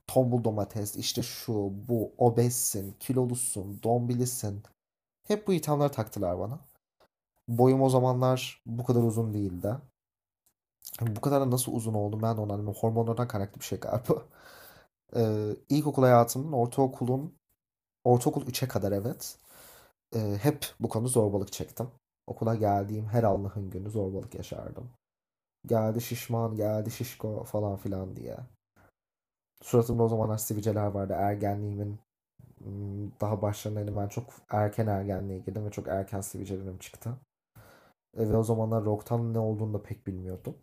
tombul 0.06 0.44
domates, 0.44 0.96
işte 0.96 1.22
şu, 1.22 1.52
bu, 1.88 2.12
obezsin, 2.18 2.92
kilolusun, 3.00 3.83
dombilisin. 3.83 4.62
Hep 5.26 5.46
bu 5.46 5.52
ithamları 5.52 5.92
taktılar 5.92 6.38
bana. 6.38 6.61
Boyum 7.48 7.83
o 7.83 7.88
zamanlar 7.88 8.62
bu 8.66 8.85
kadar 8.85 9.02
uzun 9.02 9.35
değildi. 9.35 9.76
Bu 11.00 11.20
kadar 11.20 11.40
da 11.40 11.50
nasıl 11.50 11.72
uzun 11.72 11.94
oldum 11.94 12.22
ben 12.22 12.37
de 12.37 12.40
onu 12.40 12.52
anlamıyorum. 12.52 12.80
Hormonlardan 12.80 13.28
kaynaklı 13.28 13.61
bir 13.61 13.64
şey 13.64 13.80
galiba. 13.80 14.22
Ee, 15.16 15.57
ilkokul 15.68 16.03
hayatımın, 16.03 16.53
ortaokulun, 16.53 17.35
ortaokul 18.05 18.46
3'e 18.46 18.68
kadar 18.68 18.92
evet. 18.92 19.38
Ee, 20.14 20.38
hep 20.42 20.66
bu 20.81 20.88
konuda 20.88 21.09
zorbalık 21.09 21.53
çektim. 21.53 21.88
Okula 22.27 22.55
geldiğim 22.55 23.07
her 23.07 23.23
Allah'ın 23.23 23.70
günü 23.70 23.90
zorbalık 23.90 24.35
yaşardım. 24.35 24.90
Geldi 25.66 26.01
şişman, 26.01 26.57
geldi 26.57 26.90
şişko 26.90 27.44
falan 27.44 27.77
filan 27.77 28.16
diye. 28.16 28.37
Suratımda 29.62 30.03
o 30.03 30.09
zamanlar 30.09 30.38
sivilceler 30.38 30.87
vardı. 30.87 31.12
Ergenliğimin 31.16 31.99
daha 33.20 33.42
başlarındaydım. 33.42 33.96
Ben 33.96 34.09
çok 34.09 34.25
erken 34.51 34.87
ergenliğe 34.87 35.38
girdim 35.38 35.66
ve 35.66 35.70
çok 35.70 35.88
erken 35.88 36.20
sivilcelerim 36.20 36.79
çıktı. 36.79 37.16
Ve 38.16 38.37
o 38.37 38.42
zamanlar 38.42 38.85
rock'tan 38.85 39.35
ne 39.35 39.38
olduğunu 39.38 39.75
da 39.75 39.83
pek 39.83 40.07
bilmiyordum. 40.07 40.57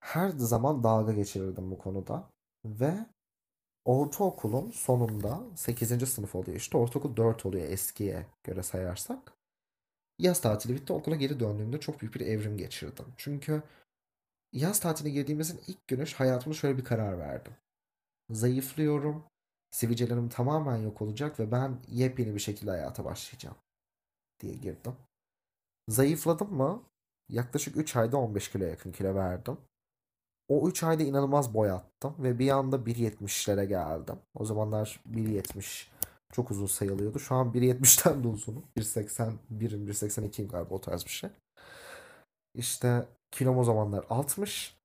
Her 0.00 0.28
zaman 0.28 0.84
dalga 0.84 1.12
geçirirdim 1.12 1.70
bu 1.70 1.78
konuda. 1.78 2.30
Ve 2.64 2.94
ortaokulun 3.90 4.70
sonunda 4.70 5.40
8. 5.54 6.08
sınıf 6.08 6.34
oluyor 6.34 6.56
işte. 6.56 6.78
Ortaokul 6.78 7.16
4 7.16 7.46
oluyor 7.46 7.68
eskiye 7.68 8.26
göre 8.44 8.62
sayarsak. 8.62 9.32
Yaz 10.18 10.40
tatili 10.40 10.74
bitti. 10.74 10.92
Okula 10.92 11.16
geri 11.16 11.40
döndüğümde 11.40 11.80
çok 11.80 12.00
büyük 12.00 12.14
bir 12.14 12.20
evrim 12.20 12.56
geçirdim. 12.56 13.06
Çünkü 13.16 13.62
yaz 14.52 14.80
tatiline 14.80 15.12
girdiğimizin 15.12 15.60
ilk 15.66 15.88
günü 15.88 16.06
hayatımda 16.06 16.56
şöyle 16.56 16.78
bir 16.78 16.84
karar 16.84 17.18
verdim. 17.18 17.52
Zayıflıyorum. 18.30 19.24
Sivilcelerim 19.70 20.28
tamamen 20.28 20.76
yok 20.76 21.02
olacak 21.02 21.40
ve 21.40 21.52
ben 21.52 21.78
yepyeni 21.88 22.34
bir 22.34 22.40
şekilde 22.40 22.70
hayata 22.70 23.04
başlayacağım 23.04 23.56
diye 24.40 24.54
girdim. 24.54 24.96
Zayıfladım 25.88 26.54
mı? 26.54 26.82
Yaklaşık 27.28 27.76
3 27.76 27.96
ayda 27.96 28.16
15 28.16 28.50
kilo 28.50 28.64
yakın 28.64 28.92
kilo 28.92 29.14
verdim. 29.14 29.58
O 30.50 30.68
3 30.68 30.82
ayda 30.82 31.02
inanılmaz 31.02 31.54
boy 31.54 31.70
attım 31.70 32.14
ve 32.18 32.38
bir 32.38 32.50
anda 32.50 32.76
1.70'lere 32.76 33.64
geldim. 33.64 34.16
O 34.34 34.44
zamanlar 34.44 35.00
1.70 35.12 35.86
çok 36.32 36.50
uzun 36.50 36.66
sayılıyordu. 36.66 37.18
Şu 37.18 37.34
an 37.34 37.52
1.70'ten 37.52 38.24
de 38.24 38.28
uzunum. 38.28 38.64
1.81'im, 38.76 39.86
1.82'im 39.86 40.48
galiba 40.48 40.74
o 40.74 40.80
tarz 40.80 41.04
bir 41.04 41.10
şey. 41.10 41.30
İşte 42.54 43.06
kilom 43.30 43.58
o 43.58 43.64
zamanlar 43.64 44.04
60. 44.10 44.76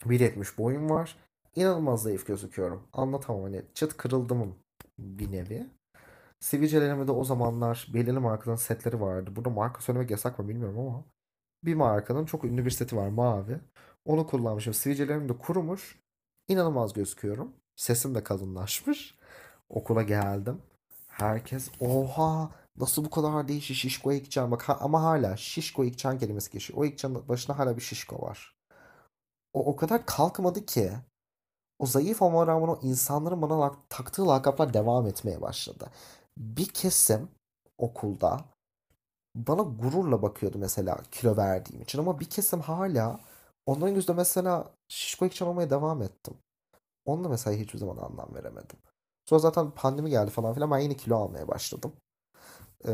1.70 0.00 0.58
boyum 0.58 0.90
var. 0.90 1.16
İnanılmaz 1.56 2.02
zayıf 2.02 2.26
gözüküyorum. 2.26 2.82
Anlatamam 2.92 3.42
hani 3.42 3.62
çıt 3.74 3.96
kırıldım 3.96 4.54
bir 4.98 5.32
nevi. 5.32 5.66
Sivilcelerime 6.40 7.08
de 7.08 7.12
o 7.12 7.24
zamanlar 7.24 7.88
belirli 7.94 8.18
markaların 8.18 8.56
setleri 8.56 9.00
vardı. 9.00 9.36
Burada 9.36 9.50
marka 9.50 9.80
söylemek 9.80 10.10
yasak 10.10 10.38
mı 10.38 10.48
bilmiyorum 10.48 10.78
ama 10.78 11.04
bir 11.64 11.74
markanın 11.74 12.24
çok 12.24 12.44
ünlü 12.44 12.64
bir 12.64 12.70
seti 12.70 12.96
var 12.96 13.08
mavi. 13.08 13.60
Onu 14.08 14.26
kullanmışım. 14.26 14.74
Sivilcelerim 14.74 15.28
de 15.28 15.38
kurumuş. 15.38 15.98
İnanılmaz 16.48 16.92
gözüküyorum. 16.92 17.52
Sesim 17.76 18.14
de 18.14 18.24
kalınlaşmış. 18.24 19.14
Okula 19.68 20.02
geldim. 20.02 20.62
Herkes 21.08 21.70
oha 21.80 22.50
nasıl 22.76 23.04
bu 23.04 23.10
kadar 23.10 23.48
değişik 23.48 23.76
şişko 23.76 24.12
ikcan 24.12 24.50
bak 24.50 24.62
ha, 24.62 24.78
ama 24.80 25.02
hala 25.02 25.36
şişko 25.36 25.84
ikcan 25.84 26.18
kelimesi 26.18 26.50
geçiyor. 26.50 26.78
O 26.78 26.84
ikcanın 26.84 27.28
başında 27.28 27.58
hala 27.58 27.76
bir 27.76 27.82
şişko 27.82 28.22
var. 28.22 28.56
O 29.52 29.66
o 29.66 29.76
kadar 29.76 30.06
kalkmadı 30.06 30.66
ki 30.66 30.92
o 31.78 31.86
zayıf 31.86 32.22
olma 32.22 32.46
rağmen 32.46 32.68
o 32.68 32.78
insanların 32.82 33.42
bana 33.42 33.72
taktığı 33.88 34.28
lakaplar 34.28 34.74
devam 34.74 35.06
etmeye 35.06 35.40
başladı. 35.40 35.90
Bir 36.38 36.66
kesim 36.68 37.28
okulda 37.78 38.44
bana 39.34 39.62
gururla 39.62 40.22
bakıyordu 40.22 40.58
mesela 40.58 40.98
kilo 41.10 41.36
verdiğim 41.36 41.82
için 41.82 41.98
ama 41.98 42.20
bir 42.20 42.24
kesim 42.30 42.60
hala 42.60 43.20
onların 43.68 43.94
gözünde 43.94 44.12
mesela 44.12 44.74
şişko 44.88 45.26
ikçam 45.26 45.48
olmaya 45.48 45.70
devam 45.70 46.02
ettim. 46.02 46.34
Onunla 47.04 47.28
mesela 47.28 47.56
hiçbir 47.56 47.78
zaman 47.78 47.96
anlam 47.96 48.34
veremedim. 48.34 48.78
Sonra 49.26 49.38
zaten 49.38 49.70
pandemi 49.70 50.10
geldi 50.10 50.30
falan 50.30 50.54
filan 50.54 50.70
ben 50.70 50.78
yine 50.78 50.94
kilo 50.96 51.16
almaya 51.16 51.48
başladım. 51.48 51.92
Ee, 52.88 52.92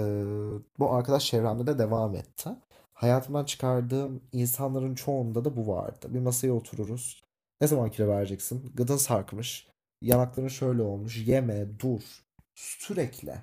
bu 0.79 0.93
arkadaş 0.93 1.27
çevremde 1.27 1.67
de 1.67 1.79
devam 1.79 2.17
etti. 2.17 2.51
Hayatımdan 2.93 3.45
çıkardığım 3.45 4.23
insanların 4.33 4.95
çoğunda 4.95 5.45
da 5.45 5.57
bu 5.57 5.69
vardı. 5.69 6.07
Bir 6.15 6.21
masaya 6.21 6.53
otururuz. 6.53 7.23
Ne 7.61 7.67
zaman 7.67 7.91
kilo 7.91 8.09
vereceksin? 8.09 8.73
Gıdın 8.75 8.97
sarkmış. 8.97 9.69
Yanakların 10.03 10.49
şöyle 10.49 10.83
olmuş. 10.83 11.27
Yeme, 11.27 11.81
dur. 11.81 12.25
Sürekli. 12.55 13.35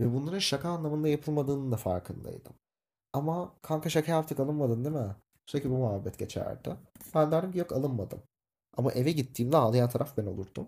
Ve 0.00 0.14
bunların 0.14 0.38
şaka 0.38 0.68
anlamında 0.68 1.08
yapılmadığının 1.08 1.72
da 1.72 1.76
farkındaydım. 1.76 2.52
Ama 3.12 3.54
kanka 3.62 3.90
şaka 3.90 4.12
yaptık 4.12 4.40
alınmadın 4.40 4.84
değil 4.84 4.96
mi? 4.96 5.16
Sürekli 5.50 5.70
bu 5.70 5.76
muhabbet 5.76 6.18
geçerdi. 6.18 6.76
Ben 7.14 7.32
derdim 7.32 7.52
ki 7.52 7.58
yok 7.58 7.72
alınmadım. 7.72 8.22
Ama 8.76 8.92
eve 8.92 9.12
gittiğimde 9.12 9.56
ağlayan 9.56 9.88
taraf 9.88 10.16
ben 10.16 10.26
olurdum. 10.26 10.66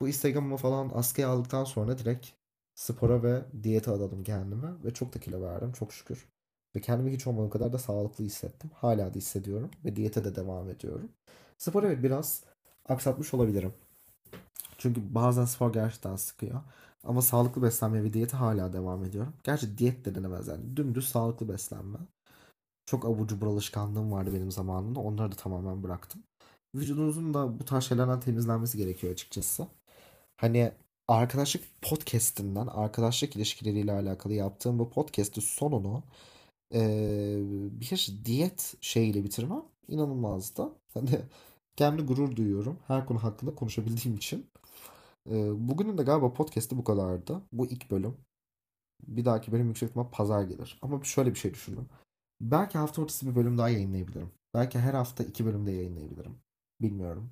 Bu 0.00 0.08
Instagram'ı 0.08 0.56
falan 0.56 0.90
askıya 0.94 1.28
aldıktan 1.28 1.64
sonra 1.64 1.98
direkt 1.98 2.26
spora 2.74 3.22
ve 3.22 3.42
diyete 3.62 3.90
adadım 3.90 4.24
kendime. 4.24 4.68
Ve 4.84 4.94
çok 4.94 5.14
da 5.14 5.20
kilo 5.20 5.42
verdim 5.42 5.72
çok 5.72 5.92
şükür. 5.92 6.28
Ve 6.76 6.80
kendimi 6.80 7.12
hiç 7.12 7.26
olmadığım 7.26 7.50
kadar 7.50 7.72
da 7.72 7.78
sağlıklı 7.78 8.24
hissettim. 8.24 8.70
Hala 8.74 9.14
da 9.14 9.18
hissediyorum. 9.18 9.70
Ve 9.84 9.96
diyete 9.96 10.24
de 10.24 10.36
devam 10.36 10.70
ediyorum. 10.70 11.08
Spor 11.58 11.82
evet 11.82 12.02
biraz 12.02 12.44
aksatmış 12.88 13.34
olabilirim. 13.34 13.74
Çünkü 14.78 15.14
bazen 15.14 15.44
spor 15.44 15.72
gerçekten 15.72 16.16
sıkıyor. 16.16 16.60
Ama 17.04 17.22
sağlıklı 17.22 17.62
beslenme 17.62 18.04
ve 18.04 18.12
diyete 18.12 18.36
hala 18.36 18.72
devam 18.72 19.04
ediyorum. 19.04 19.32
Gerçi 19.44 19.78
diyet 19.78 20.04
de 20.04 20.14
denemez 20.14 20.48
yani. 20.48 20.76
Dümdüz 20.76 21.08
sağlıklı 21.08 21.48
beslenme. 21.48 21.98
Çok 22.90 23.04
abucu 23.04 23.26
cubur 23.26 23.46
alışkanlığım 23.46 24.12
vardı 24.12 24.34
benim 24.34 24.50
zamanımda. 24.50 25.00
Onları 25.00 25.32
da 25.32 25.36
tamamen 25.36 25.82
bıraktım. 25.82 26.22
Vücudunuzun 26.74 27.34
da 27.34 27.58
bu 27.60 27.64
tarz 27.64 27.84
şeylerden 27.84 28.20
temizlenmesi 28.20 28.78
gerekiyor 28.78 29.12
açıkçası. 29.12 29.66
Hani 30.36 30.72
arkadaşlık 31.08 31.62
podcastinden, 31.82 32.66
arkadaşlık 32.66 33.36
ilişkileriyle 33.36 33.92
alakalı 33.92 34.32
yaptığım 34.32 34.78
bu 34.78 34.90
podcast'in 34.90 35.40
sonunu 35.40 36.02
e, 36.74 36.80
bir 37.80 38.16
diyet 38.24 38.74
şeyiyle 38.80 39.24
bitirmem 39.24 39.62
inanılmazdı. 39.88 40.68
Hani 40.94 41.20
kendi 41.76 42.02
gurur 42.02 42.36
duyuyorum 42.36 42.78
her 42.86 43.06
konu 43.06 43.22
hakkında 43.22 43.54
konuşabildiğim 43.54 44.16
için. 44.16 44.46
E, 45.30 45.68
bugünün 45.68 45.98
de 45.98 46.02
galiba 46.02 46.32
podcast'i 46.32 46.78
bu 46.78 46.84
kadardı. 46.84 47.42
Bu 47.52 47.66
ilk 47.66 47.90
bölüm. 47.90 48.16
Bir 49.08 49.24
dahaki 49.24 49.52
bölüm 49.52 49.68
yüksek 49.68 49.88
ihtimal 49.88 50.10
pazar 50.12 50.42
gelir. 50.42 50.78
Ama 50.82 51.04
şöyle 51.04 51.30
bir 51.30 51.38
şey 51.38 51.54
düşündüm. 51.54 51.88
Belki 52.40 52.78
hafta 52.78 53.02
ortası 53.02 53.26
bir 53.26 53.34
bölüm 53.36 53.58
daha 53.58 53.68
yayınlayabilirim. 53.68 54.30
Belki 54.54 54.78
her 54.78 54.94
hafta 54.94 55.24
iki 55.24 55.44
bölüm 55.46 55.66
de 55.66 55.70
yayınlayabilirim. 55.70 56.38
Bilmiyorum. 56.80 57.30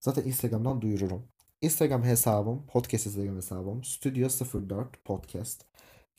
Zaten 0.00 0.22
Instagram'dan 0.24 0.82
duyururum. 0.82 1.28
Instagram 1.60 2.02
hesabım, 2.04 2.66
podcast 2.66 3.06
Instagram 3.06 3.36
hesabım 3.36 3.84
Studio 3.84 4.28
04 4.70 5.04
Podcast. 5.04 5.64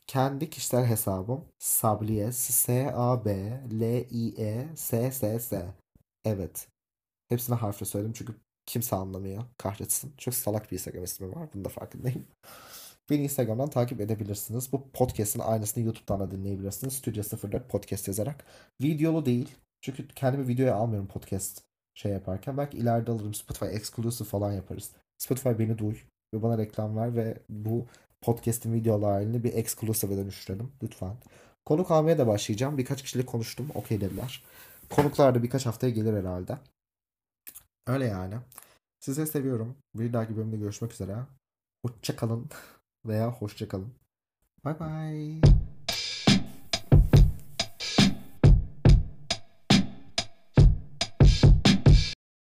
kendi 0.07 0.49
kişisel 0.49 0.85
hesabım 0.85 1.45
Sabliye 1.59 2.31
S 2.31 2.91
A 2.95 3.25
B 3.25 3.31
L 3.71 3.81
I 4.11 4.35
E 4.41 4.67
S 4.75 5.11
S 5.11 5.39
S. 5.39 5.73
Evet. 6.25 6.67
Hepsini 7.29 7.55
harfle 7.55 7.85
söyledim 7.85 8.13
çünkü 8.13 8.35
kimse 8.65 8.95
anlamıyor. 8.95 9.43
Kahretsin. 9.57 10.13
Çok 10.17 10.33
salak 10.33 10.71
bir 10.71 10.77
Instagram 10.77 11.03
ismi 11.03 11.35
var. 11.35 11.49
Bunu 11.53 11.65
da 11.65 11.69
farkındayım. 11.69 12.27
Beni 13.09 13.23
Instagram'dan 13.23 13.69
takip 13.69 14.01
edebilirsiniz. 14.01 14.71
Bu 14.71 14.89
podcast'in 14.93 15.39
aynısını 15.39 15.83
YouTube'dan 15.83 16.19
da 16.19 16.31
dinleyebilirsiniz. 16.31 16.93
Studio 16.93 17.49
04 17.51 17.69
podcast 17.69 18.07
yazarak. 18.07 18.45
Videolu 18.81 19.25
değil. 19.25 19.55
Çünkü 19.81 20.07
kendimi 20.07 20.47
videoya 20.47 20.75
almıyorum 20.75 21.07
podcast 21.07 21.61
şey 21.95 22.11
yaparken. 22.11 22.57
Belki 22.57 22.77
ileride 22.77 23.11
alırım. 23.11 23.33
Spotify 23.33 23.65
exclusive 23.65 24.27
falan 24.27 24.51
yaparız. 24.51 24.91
Spotify 25.17 25.49
beni 25.49 25.77
duy 25.77 25.95
ve 26.33 26.41
bana 26.43 26.57
reklam 26.57 26.97
ver 26.97 27.15
ve 27.15 27.37
bu 27.49 27.85
podcast'in 28.21 28.73
videolu 28.73 29.07
halini 29.07 29.43
bir 29.43 29.53
exclusive'e 29.53 30.17
dönüştürelim. 30.17 30.71
Lütfen. 30.83 31.15
Konuk 31.65 31.91
almaya 31.91 32.17
da 32.17 32.27
başlayacağım. 32.27 32.77
Birkaç 32.77 33.01
kişiyle 33.01 33.25
konuştum. 33.25 33.67
Okey 33.75 34.01
dediler. 34.01 34.43
Konuklar 34.89 35.35
da 35.35 35.43
birkaç 35.43 35.65
haftaya 35.65 35.93
gelir 35.93 36.13
herhalde. 36.13 36.57
Öyle 37.87 38.05
yani. 38.05 38.35
Size 38.99 39.25
seviyorum. 39.25 39.77
Bir 39.95 40.13
dahaki 40.13 40.37
bölümde 40.37 40.57
görüşmek 40.57 40.93
üzere. 40.93 41.17
Hoşçakalın 41.85 42.49
veya 43.05 43.31
hoşçakalın. 43.31 43.93
Bye 44.65 44.79
bye. 44.79 45.57